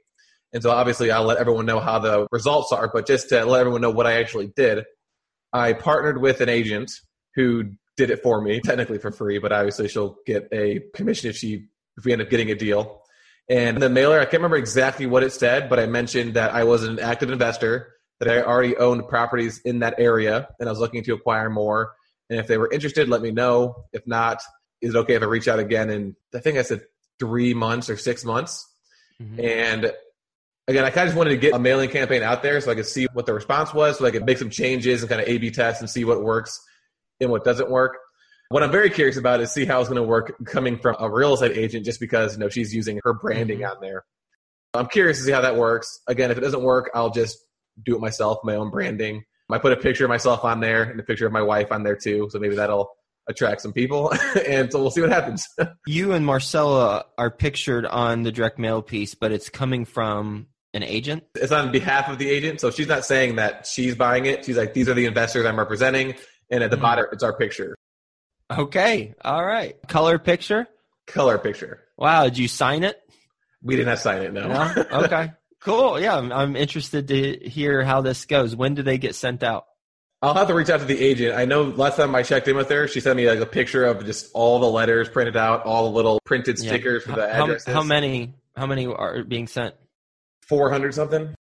And 0.54 0.62
so 0.62 0.72
obviously, 0.72 1.12
I'll 1.12 1.24
let 1.24 1.38
everyone 1.38 1.66
know 1.66 1.80
how 1.80 2.00
the 2.00 2.28
results 2.32 2.72
are. 2.72 2.90
But 2.94 3.08
just 3.08 3.30
to 3.30 3.46
let 3.46 3.62
everyone 3.62 3.82
know 3.82 3.90
what 3.90 4.06
I 4.06 4.20
actually 4.20 4.52
did, 4.56 4.84
I 5.54 5.74
partnered 5.74 6.22
with 6.22 6.42
an 6.42 6.50
agent 6.50 6.92
who 7.36 7.72
did 7.98 8.10
it 8.10 8.24
for 8.24 8.42
me, 8.42 8.60
technically 8.62 8.98
for 8.98 9.12
free, 9.12 9.38
but 9.38 9.52
obviously 9.52 9.88
she'll 9.88 10.18
get 10.26 10.48
a 10.52 10.82
commission 10.94 11.30
if 11.30 11.38
she 11.38 11.68
if 11.98 12.06
we 12.06 12.14
end 12.14 12.22
up 12.22 12.30
getting 12.30 12.50
a 12.52 12.56
deal. 12.56 13.02
And 13.50 13.82
the 13.82 13.90
mailer, 13.90 14.20
I 14.20 14.24
can't 14.24 14.36
remember 14.36 14.58
exactly 14.58 15.06
what 15.06 15.24
it 15.24 15.34
said, 15.34 15.70
but 15.70 15.80
I 15.80 15.86
mentioned 15.86 16.36
that 16.36 16.54
I 16.54 16.64
was 16.64 16.84
an 16.84 17.00
active 17.00 17.32
investor, 17.32 17.94
that 18.20 18.30
I 18.30 18.42
already 18.42 18.78
owned 18.78 19.08
properties 19.10 19.60
in 19.66 19.80
that 19.80 19.96
area, 19.98 20.48
and 20.60 20.70
I 20.70 20.72
was 20.72 20.80
looking 20.80 21.04
to 21.04 21.14
acquire 21.14 21.50
more. 21.50 21.94
And 22.30 22.40
if 22.40 22.48
they 22.48 22.58
were 22.58 22.72
interested, 22.72 23.10
let 23.10 23.22
me 23.22 23.32
know. 23.32 23.86
If 23.92 24.08
not, 24.08 24.42
is 24.80 24.96
it 24.96 24.98
okay 25.00 25.16
if 25.16 25.22
I 25.22 25.26
reach 25.26 25.50
out 25.50 25.60
again 25.60 25.90
in 25.90 26.16
I 26.34 26.40
think 26.40 26.58
I 26.58 26.62
said 26.62 26.82
three 27.20 27.54
months 27.54 27.90
or 27.90 27.98
six 27.98 28.24
months? 28.24 28.68
Mhm. 29.22 29.44
And 29.44 29.94
again, 30.68 30.86
I 30.86 30.90
kind 30.90 31.08
of 31.08 31.10
just 31.10 31.18
wanted 31.18 31.32
to 31.32 31.38
get 31.38 31.54
a 31.54 31.60
mailing 31.60 31.90
campaign 31.90 32.24
out 32.24 32.42
there 32.42 32.62
so 32.62 32.72
I 32.72 32.76
could 32.76 32.86
see 32.86 33.08
what 33.12 33.26
the 33.26 33.34
response 33.34 33.74
was, 33.74 33.98
so 33.98 34.06
I 34.06 34.12
could 34.12 34.26
make 34.26 34.38
some 34.38 34.50
changes 34.50 35.02
and 35.02 35.10
kind 35.10 35.22
of 35.22 35.28
A/B 35.28 35.52
test 35.52 35.82
and 35.82 35.90
see 35.90 36.06
what 36.06 36.24
works 36.24 36.66
and 37.22 37.30
what 37.32 37.46
doesn't 37.46 37.70
work. 37.70 37.98
What 38.50 38.64
I'm 38.64 38.72
very 38.72 38.90
curious 38.90 39.16
about 39.16 39.40
is 39.40 39.52
see 39.54 39.64
how 39.66 39.80
it's 39.80 39.88
going 39.88 40.02
to 40.02 40.08
work 40.08 40.34
coming 40.46 40.78
from 40.78 40.98
a 41.00 41.10
real 41.10 41.34
estate 41.36 41.56
agent, 41.56 41.86
just 41.86 42.02
because 42.02 42.34
you 42.34 42.40
know 42.40 42.50
she's 42.50 42.76
using 42.76 43.00
her 43.06 43.14
branding 43.14 43.60
Mhm. 43.60 43.70
on 43.72 43.78
there. 43.82 44.04
I'm 44.74 44.88
curious 44.88 45.18
to 45.20 45.24
see 45.24 45.32
how 45.32 45.42
that 45.42 45.56
works. 45.56 45.88
Again, 46.08 46.32
if 46.32 46.38
it 46.38 46.42
doesn't 46.42 46.62
work, 46.64 46.90
I'll 46.94 47.12
just 47.12 47.38
do 47.86 47.96
it 47.96 48.02
myself, 48.02 48.40
my 48.44 48.56
own 48.56 48.70
branding. 48.70 49.24
I 49.50 49.58
put 49.58 49.74
a 49.74 49.78
picture 49.78 50.06
of 50.06 50.10
myself 50.10 50.46
on 50.46 50.62
there 50.62 50.84
and 50.84 50.98
a 51.00 51.04
picture 51.04 51.26
of 51.26 51.34
my 51.34 51.42
wife 51.42 51.72
on 51.74 51.84
there 51.84 51.96
too, 51.98 52.30
so 52.32 52.40
maybe 52.40 52.56
that'll 52.56 52.90
attract 53.28 53.60
some 53.62 53.74
people. 53.74 54.14
and 54.48 54.72
so 54.72 54.82
we'll 54.82 54.92
see 54.92 55.02
what 55.02 55.10
happens. 55.12 55.46
You 55.88 56.14
and 56.14 56.26
Marcella 56.26 57.06
are 57.18 57.30
pictured 57.32 57.86
on 57.86 58.24
the 58.24 58.32
direct 58.32 58.60
mail 58.60 58.82
piece, 58.82 59.14
but 59.16 59.32
it's 59.34 59.50
coming 59.50 59.84
from 59.86 60.48
an 60.74 60.84
agent. 60.84 61.24
it's 61.36 61.52
on 61.52 61.70
behalf 61.74 62.08
of 62.10 62.18
the 62.18 62.30
agent. 62.30 62.62
So 62.62 62.72
she's 62.72 62.88
not 62.88 63.04
saying 63.04 63.36
that 63.36 63.68
she's 63.68 63.94
buying 63.96 64.26
it. 64.26 64.46
She's 64.46 64.56
like, 64.56 64.74
these 64.74 64.88
are 64.88 64.94
the 64.94 65.06
investors 65.06 65.46
I'm 65.46 65.60
representing. 65.60 66.16
And 66.52 66.64
at 66.64 66.70
the 66.70 66.78
Mhm. 66.78 66.82
bottom, 66.82 67.06
it's 67.12 67.24
our 67.24 67.34
picture, 67.34 67.76
Okay. 68.52 69.16
All 69.24 69.44
right. 69.46 69.78
Color 69.88 70.20
picture. 70.20 70.68
color 71.08 71.38
picture. 71.38 71.80
Wow. 71.98 72.26
Did 72.26 72.38
you 72.38 72.48
sign 72.50 72.84
it? 72.84 73.02
We 73.64 73.76
did 73.78 73.86
not 73.86 73.92
have 73.92 74.00
to 74.00 74.04
sign 74.04 74.22
it, 74.24 74.34
no. 74.34 74.48
No? 74.48 74.86
Okay. 75.06 75.32
Cool. 75.62 76.00
Yeah. 76.00 76.18
I'm, 76.18 76.32
I'm 76.32 76.56
interested 76.56 77.08
to 77.10 77.38
hear 77.48 77.84
how 77.84 78.02
this 78.02 78.26
goes. 78.26 78.56
When 78.56 78.74
do 78.74 78.82
they 78.82 78.98
get 78.98 79.14
sent 79.14 79.44
out? 79.44 79.66
I'll 80.24 80.34
have 80.34 80.48
to 80.48 80.56
reach 80.56 80.72
out 80.72 80.80
to 80.80 80.86
the 80.88 81.00
agent. 81.00 81.36
I 81.38 81.46
know 81.46 81.62
last 81.64 81.98
time 81.98 82.16
I 82.16 82.24
checked 82.24 82.48
in 82.48 82.56
with 82.56 82.68
her, 82.70 82.88
she 82.88 83.00
sent 83.00 83.16
me 83.16 83.30
like 83.30 83.40
a 83.40 83.46
picture 83.46 83.86
of 83.86 84.04
just 84.04 84.32
all 84.34 84.60
the 84.60 84.66
letters 84.66 85.08
printed 85.08 85.38
out, 85.38 85.64
all 85.64 85.84
the 85.84 85.96
little 85.96 86.20
printed 86.26 86.58
Yeah. 86.60 86.70
stickers 86.72 87.04
for 87.04 87.12
the 87.12 87.28
addresses. 87.32 87.72
how 87.72 87.84
many? 87.84 88.34
How 88.56 88.66
many 88.66 88.88
are 88.88 89.24
being 89.24 89.46
sent? 89.46 89.76
400 90.48 90.96
something. 90.96 91.34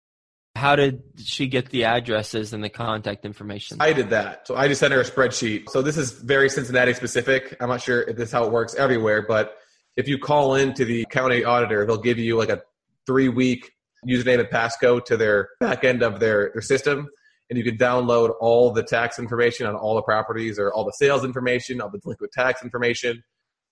How 0.56 0.76
did 0.76 1.02
she 1.18 1.48
get 1.48 1.70
the 1.70 1.86
addresses 1.86 2.52
and 2.54 2.64
the 2.64 2.70
contact 2.70 3.26
information? 3.26 3.78
I 3.80 3.94
did 3.94 4.10
that. 4.10 4.48
So 4.48 4.56
I 4.56 4.68
just 4.68 4.80
sent 4.82 4.94
her 4.94 5.00
a 5.00 5.06
spreadsheet. 5.06 5.70
So 5.70 5.82
this 5.82 5.98
is 5.98 6.12
very 6.12 6.50
Cincinnati 6.50 6.94
specific. 6.94 7.56
I'm 7.62 7.70
not 7.70 7.82
sure 7.82 8.02
if 8.02 8.18
this 8.18 8.28
is 8.28 8.32
how 8.34 8.44
it 8.46 8.52
works 8.52 8.76
everywhere, 8.76 9.22
but 9.26 9.56
if 9.96 10.08
you 10.10 10.18
call 10.18 10.56
in 10.56 10.74
to 10.74 10.84
the 10.86 11.06
county 11.10 11.44
auditor, 11.46 11.86
they'll 11.86 11.98
give 11.98 12.20
you 12.20 12.38
like 12.38 12.50
a 12.50 12.62
three 13.08 13.30
week 13.30 13.72
username 14.08 14.40
and 14.40 14.50
passcode 14.50 15.06
to 15.06 15.16
their 15.16 15.50
back 15.60 15.84
end 15.86 16.04
of 16.04 16.20
their, 16.20 16.52
their 16.54 16.62
system. 16.62 17.08
And 17.50 17.58
you 17.58 17.64
can 17.64 17.78
download 17.78 18.34
all 18.40 18.72
the 18.72 18.84
tax 18.84 19.20
information 19.20 19.68
on 19.68 19.76
all 19.76 19.96
the 19.96 20.02
properties 20.02 20.60
or 20.60 20.72
all 20.74 20.84
the 20.86 20.94
sales 20.94 21.24
information, 21.24 21.80
all 21.82 21.90
the 21.90 22.00
delinquent 22.00 22.34
tax 22.34 22.62
information. 22.64 23.24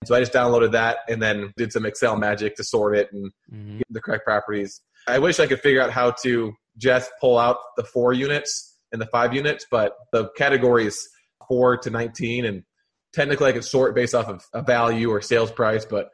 So 0.04 0.14
I 0.14 0.20
just 0.20 0.32
downloaded 0.32 0.72
that 0.72 0.98
and 1.08 1.20
then 1.20 1.52
did 1.56 1.72
some 1.72 1.84
Excel 1.84 2.16
magic 2.16 2.56
to 2.56 2.64
sort 2.64 2.96
it 2.96 3.10
and 3.12 3.30
Mhm. 3.52 3.78
get 3.78 3.86
the 3.90 4.00
correct 4.00 4.24
properties. 4.24 4.80
I 5.06 5.18
wish 5.18 5.40
I 5.40 5.46
could 5.46 5.60
figure 5.60 5.80
out 5.80 5.90
how 5.90 6.12
to 6.22 6.52
just 6.76 7.10
pull 7.20 7.38
out 7.38 7.58
the 7.76 7.84
four 7.84 8.12
units 8.12 8.78
and 8.92 9.00
the 9.00 9.06
five 9.06 9.34
units, 9.34 9.66
but 9.70 9.94
the 10.12 10.30
category 10.36 10.86
is 10.86 11.08
four 11.48 11.76
to 11.78 11.90
19, 11.90 12.44
and 12.44 12.62
technically 13.12 13.48
I 13.48 13.52
could 13.52 13.64
sort 13.64 13.94
based 13.94 14.14
off 14.14 14.28
of 14.28 14.44
a 14.52 14.62
value 14.62 15.10
or 15.10 15.20
sales 15.20 15.50
price, 15.50 15.84
but 15.84 16.10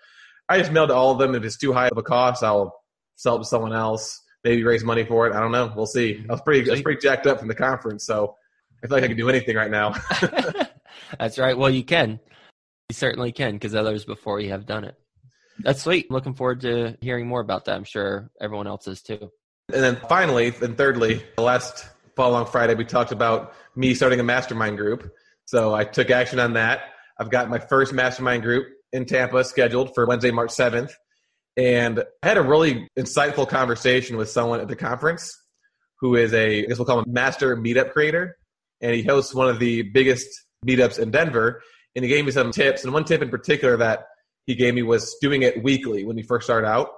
I 0.49 0.59
just 0.59 0.72
mailed 0.72 0.90
to 0.90 0.94
all 0.94 1.12
of 1.12 1.18
them. 1.18 1.35
If 1.35 1.44
it's 1.44 1.59
too 1.59 1.72
high 1.72 1.88
of 1.88 1.99
a 1.99 2.03
cost, 2.03 2.42
I'll 2.42 2.75
sell 3.16 3.38
to 3.38 3.44
someone 3.44 3.72
else, 3.72 4.20
maybe 4.44 4.64
raise 4.64 4.85
money 4.85 5.05
for 5.05 5.27
it. 5.27 5.35
I 5.35 5.40
don't 5.40 5.53
know. 5.53 5.72
We'll 5.75 5.87
see. 5.87 6.25
I 6.29 6.33
was 6.33 6.40
pretty, 6.42 6.68
I 6.70 6.75
was 6.75 6.83
pretty 6.83 7.01
jacked 7.01 7.27
up 7.27 7.38
from 7.38 7.49
the 7.49 7.55
conference, 7.55 8.07
so 8.07 8.37
I 8.83 8.87
feel 8.87 8.96
like 8.96 9.05
I 9.05 9.09
can 9.09 9.16
do 9.16 9.29
anything 9.29 9.57
right 9.57 9.70
now. 9.70 9.94
That's 11.18 11.38
right. 11.38 11.57
Well, 11.57 11.70
you 11.70 11.85
can. 11.85 12.20
You 12.88 12.94
certainly 12.94 13.33
can 13.33 13.55
because 13.55 13.75
others 13.75 14.05
before 14.05 14.40
you 14.40 14.51
have 14.51 14.66
done 14.66 14.85
it. 14.85 14.94
That's 15.61 15.83
sweet. 15.83 16.11
Looking 16.11 16.35
forward 16.35 16.61
to 16.62 16.97
hearing 17.01 17.27
more 17.27 17.40
about 17.40 17.64
that. 17.66 17.77
I'm 17.77 17.85
sure 17.85 18.31
everyone 18.40 18.66
else 18.66 18.87
is 18.87 19.03
too. 19.03 19.31
And 19.73 19.83
then 19.83 19.97
finally, 20.09 20.53
and 20.62 20.77
thirdly, 20.77 21.25
the 21.37 21.42
last 21.42 21.88
following 22.14 22.47
Friday, 22.47 22.75
we 22.75 22.85
talked 22.85 23.12
about 23.12 23.55
me 23.75 23.95
starting 23.95 24.21
a 24.21 24.23
mastermind 24.23 24.77
group. 24.77 25.12
So 25.47 25.75
I 25.75 25.85
took 25.85 26.11
action 26.11 26.38
on 26.38 26.55
that. 26.55 26.83
I've 27.19 27.31
got 27.31 27.49
my 27.49 27.59
first 27.59 27.92
mastermind 27.92 28.42
group 28.42 28.69
in 28.92 29.07
Tampa 29.07 29.42
scheduled 29.45 29.95
for 29.95 30.07
Wednesday, 30.07 30.31
March 30.31 30.51
7th. 30.51 30.92
And 31.57 32.05
I 32.23 32.29
had 32.29 32.37
a 32.37 32.42
really 32.42 32.88
insightful 32.99 33.49
conversation 33.49 34.16
with 34.16 34.29
someone 34.31 34.61
at 34.61 34.69
the 34.69 34.77
conference 34.77 35.37
who 36.01 36.14
is 36.14 36.35
a, 36.35 36.64
I 36.64 36.66
guess 36.66 36.79
we'll 36.79 36.87
call 36.87 36.99
him 36.99 37.07
a 37.09 37.12
master 37.12 37.57
meetup 37.57 37.92
creator. 37.92 38.37
And 38.81 38.95
he 38.95 39.03
hosts 39.03 39.35
one 39.35 39.49
of 39.49 39.59
the 39.59 39.83
biggest 39.83 40.29
meetups 40.66 40.99
in 40.99 41.11
Denver. 41.11 41.62
And 41.95 42.05
he 42.05 42.11
gave 42.11 42.25
me 42.25 42.31
some 42.31 42.53
tips. 42.53 42.85
And 42.85 42.92
one 42.92 43.05
tip 43.05 43.23
in 43.23 43.31
particular 43.31 43.77
that 43.79 44.07
he 44.46 44.54
gave 44.54 44.74
me 44.74 44.82
was 44.82 45.16
doing 45.20 45.42
it 45.42 45.62
weekly 45.62 46.04
when 46.04 46.16
we 46.16 46.22
first 46.22 46.46
started 46.46 46.66
out. 46.66 46.88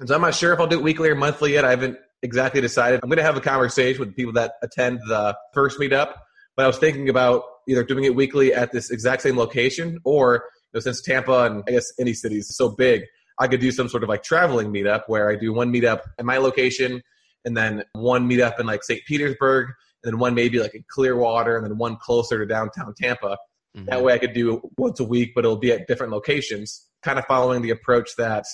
And 0.00 0.08
so 0.08 0.14
I'm 0.14 0.22
not 0.22 0.34
sure 0.34 0.52
if 0.52 0.60
I'll 0.60 0.66
do 0.66 0.78
it 0.78 0.82
weekly 0.82 1.08
or 1.08 1.14
monthly 1.14 1.52
yet. 1.52 1.64
I 1.64 1.70
haven't 1.70 1.98
exactly 2.22 2.60
decided. 2.60 3.00
I'm 3.02 3.08
going 3.08 3.18
to 3.18 3.22
have 3.22 3.36
a 3.36 3.40
conversation 3.40 4.00
with 4.00 4.16
people 4.16 4.32
that 4.34 4.54
attend 4.62 5.00
the 5.06 5.36
first 5.54 5.78
meetup. 5.78 6.14
But 6.56 6.64
I 6.64 6.66
was 6.66 6.78
thinking 6.78 7.08
about 7.08 7.44
either 7.68 7.84
doing 7.84 8.04
it 8.04 8.14
weekly 8.14 8.52
at 8.52 8.72
this 8.72 8.90
exact 8.90 9.22
same 9.22 9.36
location 9.36 9.98
or 10.04 10.44
you 10.72 10.78
know, 10.78 10.80
since 10.80 11.00
Tampa 11.00 11.44
and 11.44 11.62
I 11.68 11.72
guess 11.72 11.92
any 12.00 12.14
city 12.14 12.38
is 12.38 12.56
so 12.56 12.70
big, 12.70 13.04
I 13.38 13.46
could 13.46 13.60
do 13.60 13.70
some 13.70 13.88
sort 13.88 14.02
of 14.02 14.08
like 14.08 14.22
traveling 14.22 14.72
meetup 14.72 15.02
where 15.06 15.30
I 15.30 15.36
do 15.36 15.52
one 15.52 15.72
meetup 15.72 16.00
at 16.18 16.24
my 16.24 16.38
location 16.38 17.02
and 17.44 17.56
then 17.56 17.84
one 17.92 18.28
meetup 18.28 18.58
in 18.58 18.66
like 18.66 18.82
St. 18.82 19.02
Petersburg 19.06 19.68
and 20.02 20.12
then 20.12 20.18
one 20.18 20.34
maybe 20.34 20.58
like 20.58 20.74
in 20.74 20.84
Clearwater 20.88 21.56
and 21.56 21.64
then 21.64 21.78
one 21.78 21.96
closer 21.96 22.38
to 22.38 22.46
downtown 22.46 22.94
Tampa. 23.00 23.36
Mhm. 23.76 23.86
That 23.86 24.02
way 24.02 24.14
I 24.14 24.18
could 24.18 24.32
do 24.32 24.60
once 24.76 25.00
a 25.00 25.04
week, 25.04 25.32
but 25.34 25.44
it'll 25.44 25.56
be 25.56 25.72
at 25.72 25.86
different 25.86 26.12
locations, 26.12 26.86
kind 27.02 27.18
of 27.18 27.24
following 27.26 27.62
the 27.62 27.70
approach 27.70 28.10
that 28.16 28.44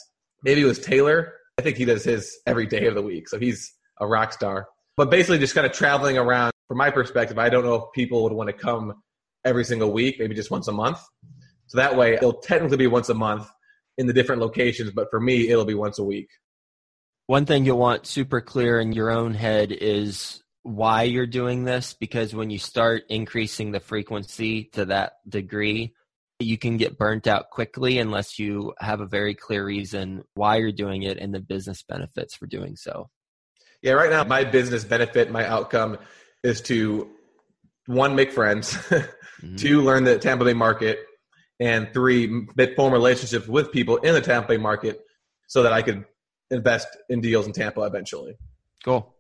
maybe 0.42 0.62
it 0.62 0.66
was 0.66 0.78
Taylor. 0.78 1.32
I 1.58 1.62
think 1.62 1.76
he 1.76 1.84
does 1.84 2.04
his 2.04 2.36
every 2.46 2.66
day 2.66 2.86
of 2.86 2.94
the 2.94 3.02
week. 3.02 3.28
So 3.28 3.38
he's 3.38 3.72
a 4.00 4.06
rock 4.06 4.32
star. 4.32 4.68
But 4.96 5.10
basically, 5.10 5.38
just 5.38 5.54
kind 5.54 5.66
of 5.66 5.72
traveling 5.72 6.18
around. 6.18 6.52
From 6.68 6.78
my 6.78 6.90
perspective, 6.90 7.38
I 7.38 7.48
don't 7.48 7.64
know 7.64 7.74
if 7.74 7.82
people 7.94 8.22
would 8.22 8.32
want 8.32 8.48
to 8.48 8.52
come 8.54 8.94
every 9.44 9.64
single 9.64 9.92
week, 9.92 10.16
maybe 10.18 10.34
just 10.34 10.50
once 10.50 10.68
a 10.68 10.72
month. 10.72 10.98
So 11.66 11.78
that 11.78 11.96
way, 11.96 12.14
it'll 12.14 12.34
technically 12.34 12.76
be 12.78 12.86
once 12.86 13.08
a 13.08 13.14
month 13.14 13.46
in 13.98 14.06
the 14.06 14.12
different 14.12 14.40
locations, 14.40 14.90
but 14.90 15.08
for 15.10 15.20
me, 15.20 15.48
it'll 15.48 15.64
be 15.64 15.74
once 15.74 15.98
a 15.98 16.04
week. 16.04 16.28
One 17.26 17.46
thing 17.46 17.64
you'll 17.64 17.78
want 17.78 18.06
super 18.06 18.40
clear 18.40 18.80
in 18.80 18.92
your 18.92 19.10
own 19.10 19.34
head 19.34 19.72
is 19.72 20.42
why 20.64 21.02
you're 21.02 21.26
doing 21.26 21.64
this, 21.64 21.94
because 21.94 22.34
when 22.34 22.50
you 22.50 22.58
start 22.58 23.04
increasing 23.10 23.70
the 23.70 23.80
frequency 23.80 24.64
to 24.72 24.86
that 24.86 25.12
degree, 25.28 25.94
you 26.40 26.58
can 26.58 26.78
get 26.78 26.98
burnt 26.98 27.26
out 27.26 27.50
quickly 27.50 27.98
unless 27.98 28.38
you 28.38 28.74
have 28.78 29.00
a 29.00 29.06
very 29.06 29.34
clear 29.34 29.64
reason 29.64 30.24
why 30.34 30.56
you're 30.56 30.72
doing 30.72 31.02
it 31.02 31.18
and 31.18 31.34
the 31.34 31.40
business 31.40 31.82
benefits 31.82 32.34
for 32.34 32.46
doing 32.46 32.76
so. 32.76 33.10
Yeah, 33.82 33.92
right 33.92 34.10
now, 34.10 34.24
my 34.24 34.44
business 34.44 34.84
benefit, 34.84 35.30
my 35.30 35.46
outcome 35.46 35.98
is 36.42 36.62
to 36.62 37.10
one, 37.86 38.16
make 38.16 38.32
friends, 38.32 38.72
mm-hmm. 38.72 39.56
two, 39.56 39.82
learn 39.82 40.04
the 40.04 40.18
Tampa 40.18 40.46
Bay 40.46 40.54
market, 40.54 40.98
and 41.60 41.92
three, 41.92 42.46
form 42.74 42.92
relationships 42.92 43.46
with 43.46 43.70
people 43.70 43.98
in 43.98 44.14
the 44.14 44.22
Tampa 44.22 44.48
Bay 44.48 44.56
market 44.56 45.02
so 45.46 45.62
that 45.62 45.74
I 45.74 45.82
could 45.82 46.06
invest 46.50 46.88
in 47.10 47.20
deals 47.20 47.46
in 47.46 47.52
Tampa 47.52 47.82
eventually. 47.82 48.38
Cool. 48.82 49.14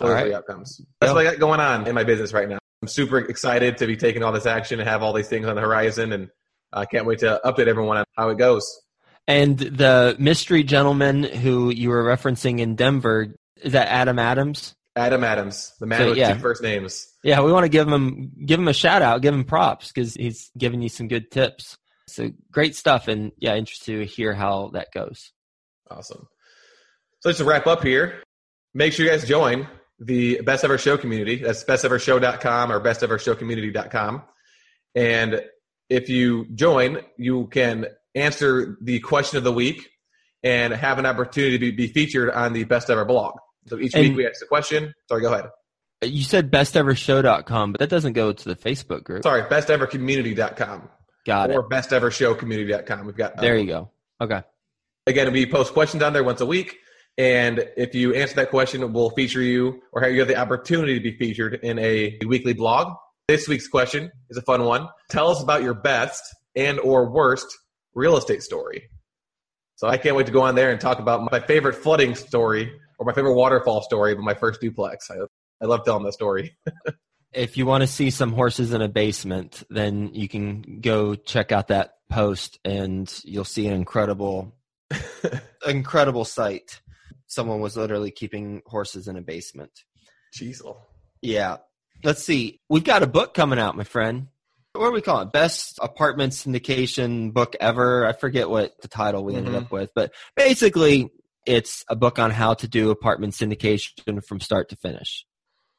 All 0.00 0.10
right. 0.10 0.32
outcomes. 0.32 0.80
That's 1.00 1.10
yep. 1.10 1.14
what 1.14 1.26
I 1.26 1.30
got 1.30 1.40
going 1.40 1.60
on 1.60 1.86
in 1.86 1.94
my 1.94 2.04
business 2.04 2.32
right 2.32 2.48
now. 2.48 2.58
I'm 2.82 2.88
super 2.88 3.18
excited 3.18 3.78
to 3.78 3.86
be 3.86 3.96
taking 3.96 4.22
all 4.22 4.32
this 4.32 4.46
action 4.46 4.80
and 4.80 4.88
have 4.88 5.02
all 5.02 5.12
these 5.12 5.28
things 5.28 5.46
on 5.46 5.54
the 5.54 5.62
horizon, 5.62 6.12
and 6.12 6.28
I 6.72 6.82
uh, 6.82 6.84
can't 6.84 7.06
wait 7.06 7.20
to 7.20 7.40
update 7.44 7.68
everyone 7.68 7.96
on 7.96 8.04
how 8.16 8.28
it 8.30 8.38
goes. 8.38 8.64
And 9.26 9.58
the 9.58 10.16
mystery 10.18 10.62
gentleman 10.62 11.22
who 11.22 11.70
you 11.70 11.88
were 11.88 12.04
referencing 12.04 12.60
in 12.60 12.76
Denver 12.76 13.34
is 13.62 13.72
that 13.72 13.88
Adam 13.88 14.18
Adams? 14.18 14.74
Adam 14.94 15.24
Adams, 15.24 15.74
the 15.78 15.86
man 15.86 15.98
so, 15.98 16.08
with 16.10 16.18
yeah. 16.18 16.34
two 16.34 16.40
first 16.40 16.62
names. 16.62 17.06
Yeah, 17.22 17.42
we 17.42 17.52
want 17.52 17.64
to 17.64 17.68
give 17.68 17.86
him 17.86 18.32
give 18.44 18.58
him 18.58 18.68
a 18.68 18.72
shout 18.72 19.02
out, 19.02 19.20
give 19.20 19.34
him 19.34 19.44
props 19.44 19.92
because 19.92 20.14
he's 20.14 20.50
giving 20.56 20.80
you 20.80 20.88
some 20.88 21.08
good 21.08 21.30
tips. 21.30 21.76
So 22.08 22.30
great 22.50 22.76
stuff, 22.76 23.08
and 23.08 23.32
yeah, 23.36 23.56
interested 23.56 23.98
to 23.98 24.06
hear 24.06 24.32
how 24.32 24.70
that 24.72 24.88
goes. 24.94 25.32
Awesome. 25.90 26.28
So 27.20 27.30
just 27.30 27.40
to 27.40 27.44
wrap 27.44 27.66
up 27.66 27.82
here, 27.82 28.22
make 28.76 28.92
sure 28.92 29.06
you 29.06 29.10
guys 29.10 29.26
join 29.26 29.66
the 29.98 30.40
Best 30.42 30.62
Ever 30.62 30.76
Show 30.76 30.98
community. 30.98 31.36
That's 31.36 31.64
bestevershow.com 31.64 32.70
or 32.70 32.80
bestevershowcommunity.com. 32.80 34.22
And 34.94 35.42
if 35.88 36.08
you 36.08 36.46
join, 36.54 36.98
you 37.16 37.46
can 37.46 37.86
answer 38.14 38.76
the 38.80 39.00
question 39.00 39.38
of 39.38 39.44
the 39.44 39.52
week 39.52 39.88
and 40.42 40.72
have 40.74 40.98
an 40.98 41.06
opportunity 41.06 41.58
to 41.58 41.76
be, 41.76 41.88
featured 41.88 42.30
on 42.30 42.52
the 42.52 42.64
Best 42.64 42.90
Ever 42.90 43.04
blog. 43.04 43.38
So 43.66 43.78
each 43.78 43.94
and 43.94 44.08
week 44.08 44.16
we 44.16 44.26
ask 44.26 44.42
a 44.42 44.46
question. 44.46 44.92
Sorry, 45.08 45.22
go 45.22 45.32
ahead. 45.32 45.50
You 46.02 46.22
said 46.22 46.50
bestevershow.com, 46.50 47.72
but 47.72 47.78
that 47.80 47.88
doesn't 47.88 48.12
go 48.12 48.32
to 48.32 48.48
the 48.48 48.54
Facebook 48.54 49.02
group. 49.02 49.22
Sorry, 49.22 49.42
bestevercommunity.com. 49.42 50.88
Got 51.24 51.50
it. 51.50 51.56
or 51.56 51.60
it. 51.60 51.64
Or 51.64 51.68
bestevershowcommunity.com. 51.68 53.06
We've 53.06 53.16
got 53.16 53.38
um, 53.38 53.38
There 53.40 53.56
you 53.56 53.66
go. 53.66 53.90
Okay. 54.20 54.42
Again, 55.06 55.32
we 55.32 55.46
post 55.46 55.72
questions 55.72 56.02
on 56.02 56.12
there 56.12 56.22
once 56.22 56.42
a 56.42 56.46
week. 56.46 56.76
And 57.18 57.66
if 57.76 57.94
you 57.94 58.14
answer 58.14 58.34
that 58.36 58.50
question, 58.50 58.92
we'll 58.92 59.10
feature 59.10 59.42
you 59.42 59.82
or 59.92 60.02
have 60.02 60.12
you 60.12 60.18
have 60.20 60.28
the 60.28 60.36
opportunity 60.36 60.94
to 60.94 61.00
be 61.00 61.16
featured 61.16 61.60
in 61.62 61.78
a 61.78 62.18
weekly 62.26 62.52
blog. 62.52 62.94
This 63.28 63.48
week's 63.48 63.68
question 63.68 64.10
is 64.30 64.36
a 64.36 64.42
fun 64.42 64.64
one. 64.64 64.88
Tell 65.08 65.30
us 65.30 65.42
about 65.42 65.62
your 65.62 65.74
best 65.74 66.22
and 66.54 66.78
or 66.80 67.10
worst 67.10 67.46
real 67.94 68.16
estate 68.16 68.42
story. 68.42 68.88
So 69.76 69.88
I 69.88 69.96
can't 69.98 70.16
wait 70.16 70.26
to 70.26 70.32
go 70.32 70.42
on 70.42 70.54
there 70.54 70.70
and 70.70 70.80
talk 70.80 70.98
about 70.98 71.30
my 71.30 71.40
favorite 71.40 71.74
flooding 71.74 72.14
story 72.14 72.72
or 72.98 73.06
my 73.06 73.12
favorite 73.12 73.34
waterfall 73.34 73.82
story 73.82 74.14
but 74.14 74.22
my 74.22 74.34
first 74.34 74.60
duplex. 74.60 75.10
I, 75.10 75.16
I 75.62 75.66
love 75.66 75.84
telling 75.84 76.04
that 76.04 76.12
story. 76.12 76.56
if 77.32 77.56
you 77.56 77.66
want 77.66 77.82
to 77.82 77.86
see 77.86 78.10
some 78.10 78.32
horses 78.32 78.72
in 78.72 78.80
a 78.80 78.88
basement, 78.88 79.62
then 79.68 80.14
you 80.14 80.28
can 80.28 80.80
go 80.80 81.14
check 81.14 81.52
out 81.52 81.68
that 81.68 81.94
post 82.10 82.58
and 82.64 83.12
you'll 83.24 83.44
see 83.44 83.66
an 83.66 83.74
incredible, 83.74 84.54
incredible 85.66 86.24
sight. 86.24 86.80
Someone 87.36 87.60
was 87.60 87.76
literally 87.76 88.10
keeping 88.10 88.62
horses 88.64 89.08
in 89.08 89.16
a 89.18 89.20
basement. 89.20 89.70
Jeez. 90.34 90.62
Yeah. 91.20 91.58
Let's 92.02 92.24
see. 92.24 92.60
We've 92.70 92.82
got 92.82 93.02
a 93.02 93.06
book 93.06 93.34
coming 93.34 93.58
out, 93.58 93.76
my 93.76 93.84
friend. 93.84 94.28
What 94.72 94.86
do 94.86 94.92
we 94.92 95.02
call 95.02 95.20
it? 95.20 95.32
Best 95.32 95.78
apartment 95.82 96.32
syndication 96.32 97.34
book 97.34 97.54
ever. 97.60 98.06
I 98.06 98.14
forget 98.14 98.48
what 98.48 98.72
the 98.80 98.88
title 98.88 99.22
we 99.22 99.34
ended 99.34 99.52
mm-hmm. 99.52 99.64
up 99.64 99.70
with, 99.70 99.90
but 99.94 100.14
basically, 100.34 101.10
it's 101.44 101.84
a 101.90 101.94
book 101.94 102.18
on 102.18 102.30
how 102.30 102.54
to 102.54 102.66
do 102.66 102.90
apartment 102.90 103.34
syndication 103.34 104.24
from 104.24 104.40
start 104.40 104.70
to 104.70 104.76
finish. 104.76 105.26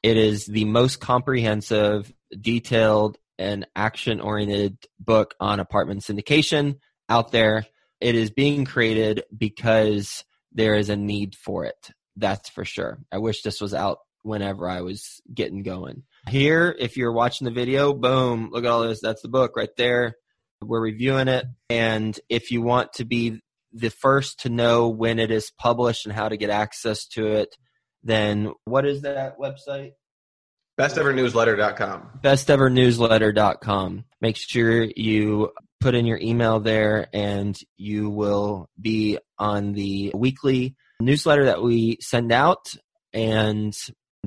It 0.04 0.16
is 0.16 0.46
the 0.46 0.66
most 0.66 1.00
comprehensive, 1.00 2.14
detailed, 2.40 3.18
and 3.40 3.66
action 3.76 4.22
oriented 4.22 4.78
book 5.00 5.34
on 5.40 5.60
apartment 5.60 6.02
syndication 6.02 6.78
out 7.10 7.32
there. 7.32 7.66
It 8.00 8.14
is 8.14 8.30
being 8.30 8.66
created 8.66 9.24
because 9.36 10.24
there 10.58 10.74
is 10.74 10.90
a 10.90 10.96
need 10.96 11.36
for 11.36 11.66
it. 11.66 11.92
That's 12.16 12.50
for 12.50 12.66
sure. 12.66 12.98
I 13.12 13.20
wish 13.20 13.44
this 13.44 13.62
was 13.62 13.76
out 13.76 14.00
whenever 14.24 14.68
I 14.68 14.82
was 14.82 15.22
getting 15.32 15.62
going. 15.62 16.02
Here, 16.28 16.76
if 16.78 16.98
you're 16.98 17.14
watching 17.14 17.46
the 17.46 17.52
video, 17.52 17.94
boom, 17.94 18.50
look 18.52 18.66
at 18.66 18.70
all 18.70 18.82
this. 18.82 19.00
That's 19.00 19.22
the 19.22 19.30
book 19.30 19.56
right 19.56 19.70
there. 19.78 20.16
We're 20.60 20.82
reviewing 20.82 21.28
it. 21.28 21.46
And 21.70 22.20
if 22.28 22.50
you 22.52 22.64
want 22.64 22.94
to 22.94 23.06
be 23.06 23.40
the 23.72 23.92
first 23.92 24.40
to 24.42 24.50
know 24.50 24.90
when 24.90 25.20
it 25.20 25.30
is 25.30 25.52
published 25.52 26.08
and 26.08 26.16
how 26.16 26.28
to 26.28 26.38
get 26.38 26.50
access 26.50 27.06
to 27.10 27.28
it, 27.28 27.56
then 28.04 28.52
what 28.66 28.86
is 28.86 29.04
that 29.04 29.38
website? 29.38 29.92
bestevernewsletter.com 30.80 32.20
bestevernewsletter.com 32.24 34.06
make 34.22 34.38
sure 34.38 34.84
you 34.96 35.52
put 35.80 35.96
in 35.96 36.06
your 36.06 36.20
email 36.20 36.60
there 36.60 37.08
and 37.14 37.58
you 37.78 38.12
will 38.12 38.70
be 38.80 39.18
on 39.40 39.74
the 39.74 40.12
weekly 40.16 40.76
newsletter 41.00 41.46
that 41.46 41.62
we 41.62 41.98
send 42.02 42.32
out 42.32 42.74
and 43.14 43.76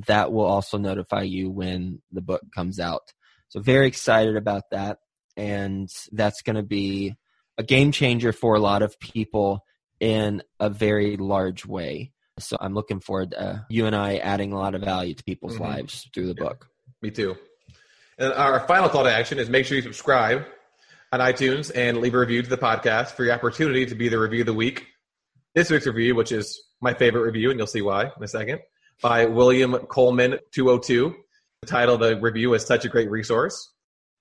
that 0.07 0.33
will 0.33 0.45
also 0.45 0.79
notify 0.79 1.23
you 1.23 1.51
when 1.51 2.01
the 2.13 2.21
book 2.21 2.43
comes 2.55 2.79
out 2.79 3.13
so 3.49 3.61
very 3.61 3.87
excited 3.87 4.37
about 4.37 4.65
that 4.71 4.99
and 5.37 5.91
that's 6.13 6.43
going 6.43 6.57
to 6.57 6.63
be 6.63 7.17
a 7.59 7.63
game 7.63 7.93
changer 7.93 8.33
for 8.33 8.55
a 8.55 8.61
lot 8.61 8.83
of 8.83 8.99
people 8.99 9.65
in 10.01 10.43
a 10.59 10.71
very 10.71 11.17
large 11.17 11.67
way. 11.67 12.13
So 12.39 12.57
I'm 12.59 12.75
looking 12.75 13.01
forward 13.01 13.33
to 13.33 13.67
you 13.69 13.87
and 13.87 13.95
I 13.95 14.17
adding 14.17 14.53
a 14.53 14.59
lot 14.59 14.75
of 14.75 14.83
value 14.83 15.15
to 15.15 15.25
people's 15.25 15.55
mm-hmm. 15.55 15.65
lives 15.65 16.09
through 16.15 16.33
the 16.33 16.41
yeah, 16.41 16.49
book. 16.49 16.69
Me 17.03 17.11
too. 17.11 17.37
And 18.19 18.33
our 18.33 18.61
final 18.67 18.89
call 18.89 19.05
to 19.05 19.13
action 19.13 19.39
is 19.39 19.51
make 19.51 19.67
sure 19.67 19.77
you 19.77 19.83
subscribe 19.83 20.45
on 21.13 21.21
iTunes 21.21 21.71
and 21.75 21.99
leave 21.99 22.15
a 22.15 22.19
review 22.19 22.43
to 22.43 22.49
the 22.49 22.57
podcast 22.57 23.09
for 23.13 23.25
your 23.25 23.35
opportunity 23.35 23.85
to 23.87 23.95
be 23.95 24.09
the 24.09 24.19
review 24.19 24.41
of 24.41 24.47
the 24.47 24.55
week. 24.55 24.87
This 25.53 25.69
week's 25.69 25.87
review, 25.87 26.15
which 26.15 26.31
is 26.31 26.63
my 26.81 26.95
favorite 26.95 27.23
review, 27.23 27.51
and 27.51 27.59
you'll 27.59 27.67
see 27.67 27.83
why 27.83 28.05
in 28.05 28.23
a 28.23 28.29
second, 28.29 28.61
by 29.03 29.27
William 29.27 29.75
Coleman 29.89 30.39
202. 30.53 31.13
The 31.63 31.67
title 31.67 31.97
of 31.97 32.01
the 32.01 32.21
review 32.21 32.55
is 32.55 32.65
Such 32.65 32.85
a 32.85 32.89
Great 32.89 33.11
Resource. 33.11 33.73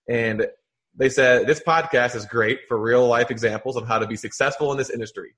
And 0.09 0.47
they 0.95 1.07
said 1.07 1.45
this 1.45 1.61
podcast 1.61 2.15
is 2.15 2.25
great 2.25 2.61
for 2.67 2.79
real 2.79 3.07
life 3.07 3.29
examples 3.29 3.75
of 3.75 3.87
how 3.87 3.99
to 3.99 4.07
be 4.07 4.15
successful 4.15 4.71
in 4.71 4.79
this 4.79 4.89
industry. 4.89 5.35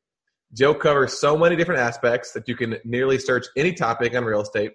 Joe 0.54 0.73
covers 0.73 1.19
so 1.19 1.38
many 1.38 1.58
different 1.58 1.82
aspects 1.82 2.32
that 2.32 2.47
you 2.47 2.56
can 2.56 2.77
nearly 2.86 3.19
search 3.19 3.47
any 3.58 3.73
topic 3.73 4.15
on 4.15 4.23
real 4.23 4.39
estate 4.39 4.71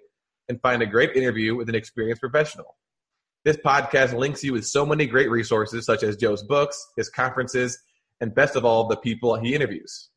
and 0.49 0.61
find 0.61 0.83
a 0.83 0.85
great 0.85 1.15
interview 1.15 1.55
with 1.55 1.67
an 1.67 1.73
experienced 1.73 2.21
professional. 2.21 2.77
This 3.43 3.57
podcast 3.57 4.13
links 4.13 4.43
you 4.43 4.53
with 4.53 4.67
so 4.67 4.85
many 4.85 5.07
great 5.07 5.31
resources, 5.31 5.83
such 5.83 6.03
as 6.03 6.15
Joe's 6.15 6.43
books, 6.43 6.91
his 6.95 7.09
conferences, 7.09 7.79
and 8.21 8.35
best 8.35 8.55
of 8.55 8.65
all, 8.65 8.87
the 8.87 8.97
people 8.97 9.35
he 9.35 9.55
interviews. 9.55 10.09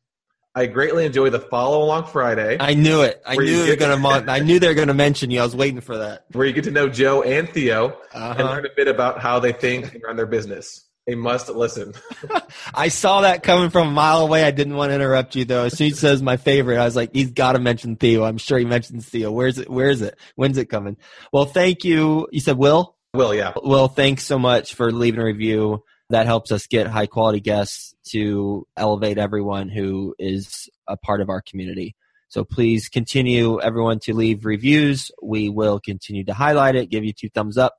I 0.53 0.65
greatly 0.65 1.05
enjoy 1.05 1.29
the 1.29 1.39
follow 1.39 1.83
along 1.83 2.07
Friday. 2.07 2.57
I 2.59 2.73
knew 2.73 3.03
it. 3.03 3.21
I 3.25 3.35
knew 3.37 3.63
they 3.63 3.69
were 3.69 3.75
gonna. 3.77 3.97
Mon- 3.97 4.27
I 4.27 4.39
knew 4.39 4.59
they 4.59 4.67
were 4.67 4.73
gonna 4.73 4.93
mention 4.93 5.31
you. 5.31 5.39
I 5.39 5.43
was 5.43 5.55
waiting 5.55 5.79
for 5.79 5.99
that. 5.99 6.25
Where 6.33 6.45
you 6.45 6.51
get 6.51 6.65
to 6.65 6.71
know 6.71 6.89
Joe 6.89 7.23
and 7.23 7.47
Theo 7.49 7.97
uh-huh. 8.13 8.35
and 8.37 8.47
learn 8.47 8.65
a 8.65 8.69
bit 8.75 8.89
about 8.89 9.21
how 9.21 9.39
they 9.39 9.53
think 9.53 9.93
and 9.93 10.03
run 10.03 10.17
their 10.17 10.25
business. 10.25 10.85
A 11.07 11.15
must 11.15 11.49
listen. 11.49 11.93
I 12.73 12.89
saw 12.89 13.21
that 13.21 13.43
coming 13.43 13.69
from 13.69 13.87
a 13.87 13.91
mile 13.91 14.21
away. 14.21 14.43
I 14.43 14.51
didn't 14.51 14.75
want 14.75 14.91
to 14.91 14.95
interrupt 14.95 15.35
you 15.35 15.45
though. 15.45 15.65
As 15.65 15.77
soon 15.77 15.87
as 15.87 15.93
he 15.93 15.99
says 15.99 16.21
my 16.21 16.37
favorite, 16.37 16.77
I 16.77 16.85
was 16.85 16.95
like, 16.95 17.11
he's 17.13 17.31
got 17.31 17.53
to 17.53 17.59
mention 17.59 17.95
Theo. 17.95 18.23
I'm 18.23 18.37
sure 18.37 18.59
he 18.59 18.65
mentions 18.65 19.07
Theo. 19.07 19.31
Where's 19.31 19.57
it? 19.57 19.69
Where 19.69 19.89
is 19.89 20.01
it? 20.01 20.17
When's 20.35 20.57
it 20.57 20.65
coming? 20.65 20.97
Well, 21.31 21.45
thank 21.45 21.85
you. 21.85 22.27
You 22.31 22.39
said 22.39 22.57
Will. 22.57 22.95
Will, 23.13 23.33
yeah. 23.33 23.53
Will, 23.61 23.87
thanks 23.87 24.23
so 24.25 24.37
much 24.37 24.75
for 24.75 24.91
leaving 24.91 25.21
a 25.21 25.25
review 25.25 25.83
that 26.11 26.25
helps 26.25 26.51
us 26.51 26.67
get 26.67 26.87
high 26.87 27.07
quality 27.07 27.39
guests 27.39 27.95
to 28.09 28.67
elevate 28.77 29.17
everyone 29.17 29.69
who 29.69 30.15
is 30.19 30.69
a 30.87 30.97
part 30.97 31.21
of 31.21 31.29
our 31.29 31.41
community. 31.41 31.95
So 32.29 32.43
please 32.45 32.87
continue 32.87 33.59
everyone 33.59 33.99
to 34.01 34.13
leave 34.13 34.45
reviews. 34.45 35.11
We 35.21 35.49
will 35.49 35.79
continue 35.79 36.23
to 36.25 36.33
highlight 36.33 36.75
it, 36.75 36.89
give 36.89 37.03
you 37.03 37.11
two 37.11 37.29
thumbs 37.29 37.57
up, 37.57 37.75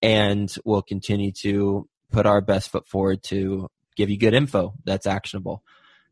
and 0.00 0.52
we'll 0.64 0.82
continue 0.82 1.30
to 1.42 1.88
put 2.10 2.26
our 2.26 2.40
best 2.40 2.70
foot 2.70 2.86
forward 2.86 3.22
to 3.24 3.68
give 3.96 4.10
you 4.10 4.18
good 4.18 4.34
info 4.34 4.74
that's 4.84 5.06
actionable. 5.06 5.62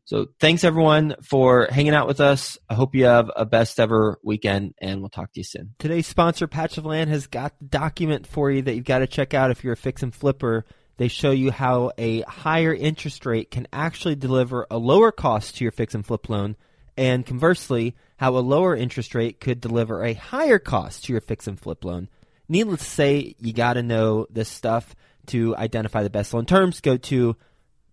So 0.05 0.27
thanks 0.39 0.63
everyone 0.63 1.15
for 1.21 1.67
hanging 1.69 1.93
out 1.93 2.07
with 2.07 2.19
us. 2.19 2.57
I 2.69 2.73
hope 2.73 2.95
you 2.95 3.05
have 3.05 3.31
a 3.35 3.45
best 3.45 3.79
ever 3.79 4.19
weekend 4.23 4.73
and 4.81 4.99
we'll 4.99 5.09
talk 5.09 5.31
to 5.33 5.39
you 5.39 5.43
soon. 5.43 5.75
Today's 5.77 6.07
sponsor, 6.07 6.47
Patch 6.47 6.77
of 6.77 6.85
Land, 6.85 7.09
has 7.09 7.27
got 7.27 7.57
the 7.59 7.65
document 7.65 8.25
for 8.25 8.49
you 8.51 8.61
that 8.63 8.75
you've 8.75 8.85
got 8.85 8.99
to 8.99 9.07
check 9.07 9.33
out 9.33 9.51
if 9.51 9.63
you're 9.63 9.73
a 9.73 9.77
fix 9.77 10.01
and 10.01 10.13
flipper. 10.13 10.65
They 11.01 11.07
show 11.07 11.31
you 11.31 11.49
how 11.49 11.93
a 11.97 12.21
higher 12.21 12.71
interest 12.71 13.25
rate 13.25 13.49
can 13.49 13.67
actually 13.73 14.13
deliver 14.13 14.67
a 14.69 14.77
lower 14.77 15.11
cost 15.11 15.57
to 15.57 15.65
your 15.65 15.71
fix 15.71 15.95
and 15.95 16.05
flip 16.05 16.29
loan, 16.29 16.55
and 16.95 17.25
conversely, 17.25 17.95
how 18.17 18.37
a 18.37 18.45
lower 18.45 18.75
interest 18.75 19.15
rate 19.15 19.39
could 19.39 19.59
deliver 19.59 20.03
a 20.03 20.13
higher 20.13 20.59
cost 20.59 21.05
to 21.05 21.13
your 21.13 21.21
fix 21.21 21.47
and 21.47 21.59
flip 21.59 21.83
loan. 21.83 22.07
Needless 22.47 22.81
to 22.81 22.85
say, 22.85 23.35
you 23.39 23.51
got 23.51 23.73
to 23.73 23.81
know 23.81 24.27
this 24.29 24.47
stuff 24.47 24.95
to 25.25 25.55
identify 25.55 26.03
the 26.03 26.11
best 26.11 26.35
loan 26.35 26.45
terms. 26.45 26.81
Go 26.81 26.97
to 26.97 27.35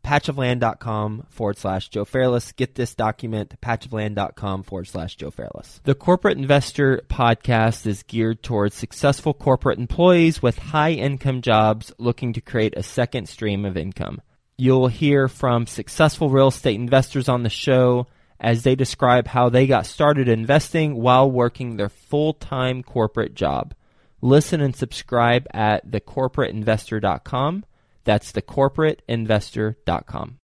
patchofland.com 0.09 1.27
forward 1.29 1.59
slash 1.59 1.91
Joe 1.91 2.07
Fairless. 2.07 2.53
Get 2.53 2.77
this 2.77 2.95
document, 2.95 3.61
patchofland.com 3.61 4.63
forward 4.63 4.89
slash 4.89 5.17
Joe 5.17 5.31
Fairless. 5.31 5.83
The 5.85 5.95
Corporate 5.95 6.39
Investor 6.39 7.03
podcast 7.11 7.87
is 7.87 8.03
geared 8.05 8.43
towards 8.43 8.75
successful 8.75 9.35
corporate 9.35 9.79
employees 9.79 10.41
with 10.41 10.59
high 10.59 10.93
income 10.93 11.43
jobs 11.43 11.93
looking 11.99 12.33
to 12.33 12.41
create 12.41 12.73
a 12.75 12.83
second 12.83 13.29
stream 13.29 13.67
of 13.67 13.77
income. 13.77 14.23
You'll 14.57 14.89
hear 14.89 15.29
from 15.29 15.67
successful 15.67 16.31
real 16.31 16.49
estate 16.49 16.77
investors 16.77 17.29
on 17.29 17.43
the 17.43 17.51
show 17.51 18.07
as 18.41 18.63
they 18.63 18.75
describe 18.75 19.27
how 19.27 19.51
they 19.51 19.67
got 19.67 19.85
started 19.85 20.27
investing 20.27 20.95
while 20.95 21.31
working 21.31 21.77
their 21.77 21.91
full 21.91 22.33
time 22.33 22.83
corporate 22.83 23.35
job. 23.35 23.75
Listen 24.23 24.63
and 24.63 24.75
subscribe 24.75 25.47
at 25.53 25.91
thecorporateinvestor.com. 25.91 27.65
That's 28.09 28.33
thecorporateinvestor.com. 28.33 30.37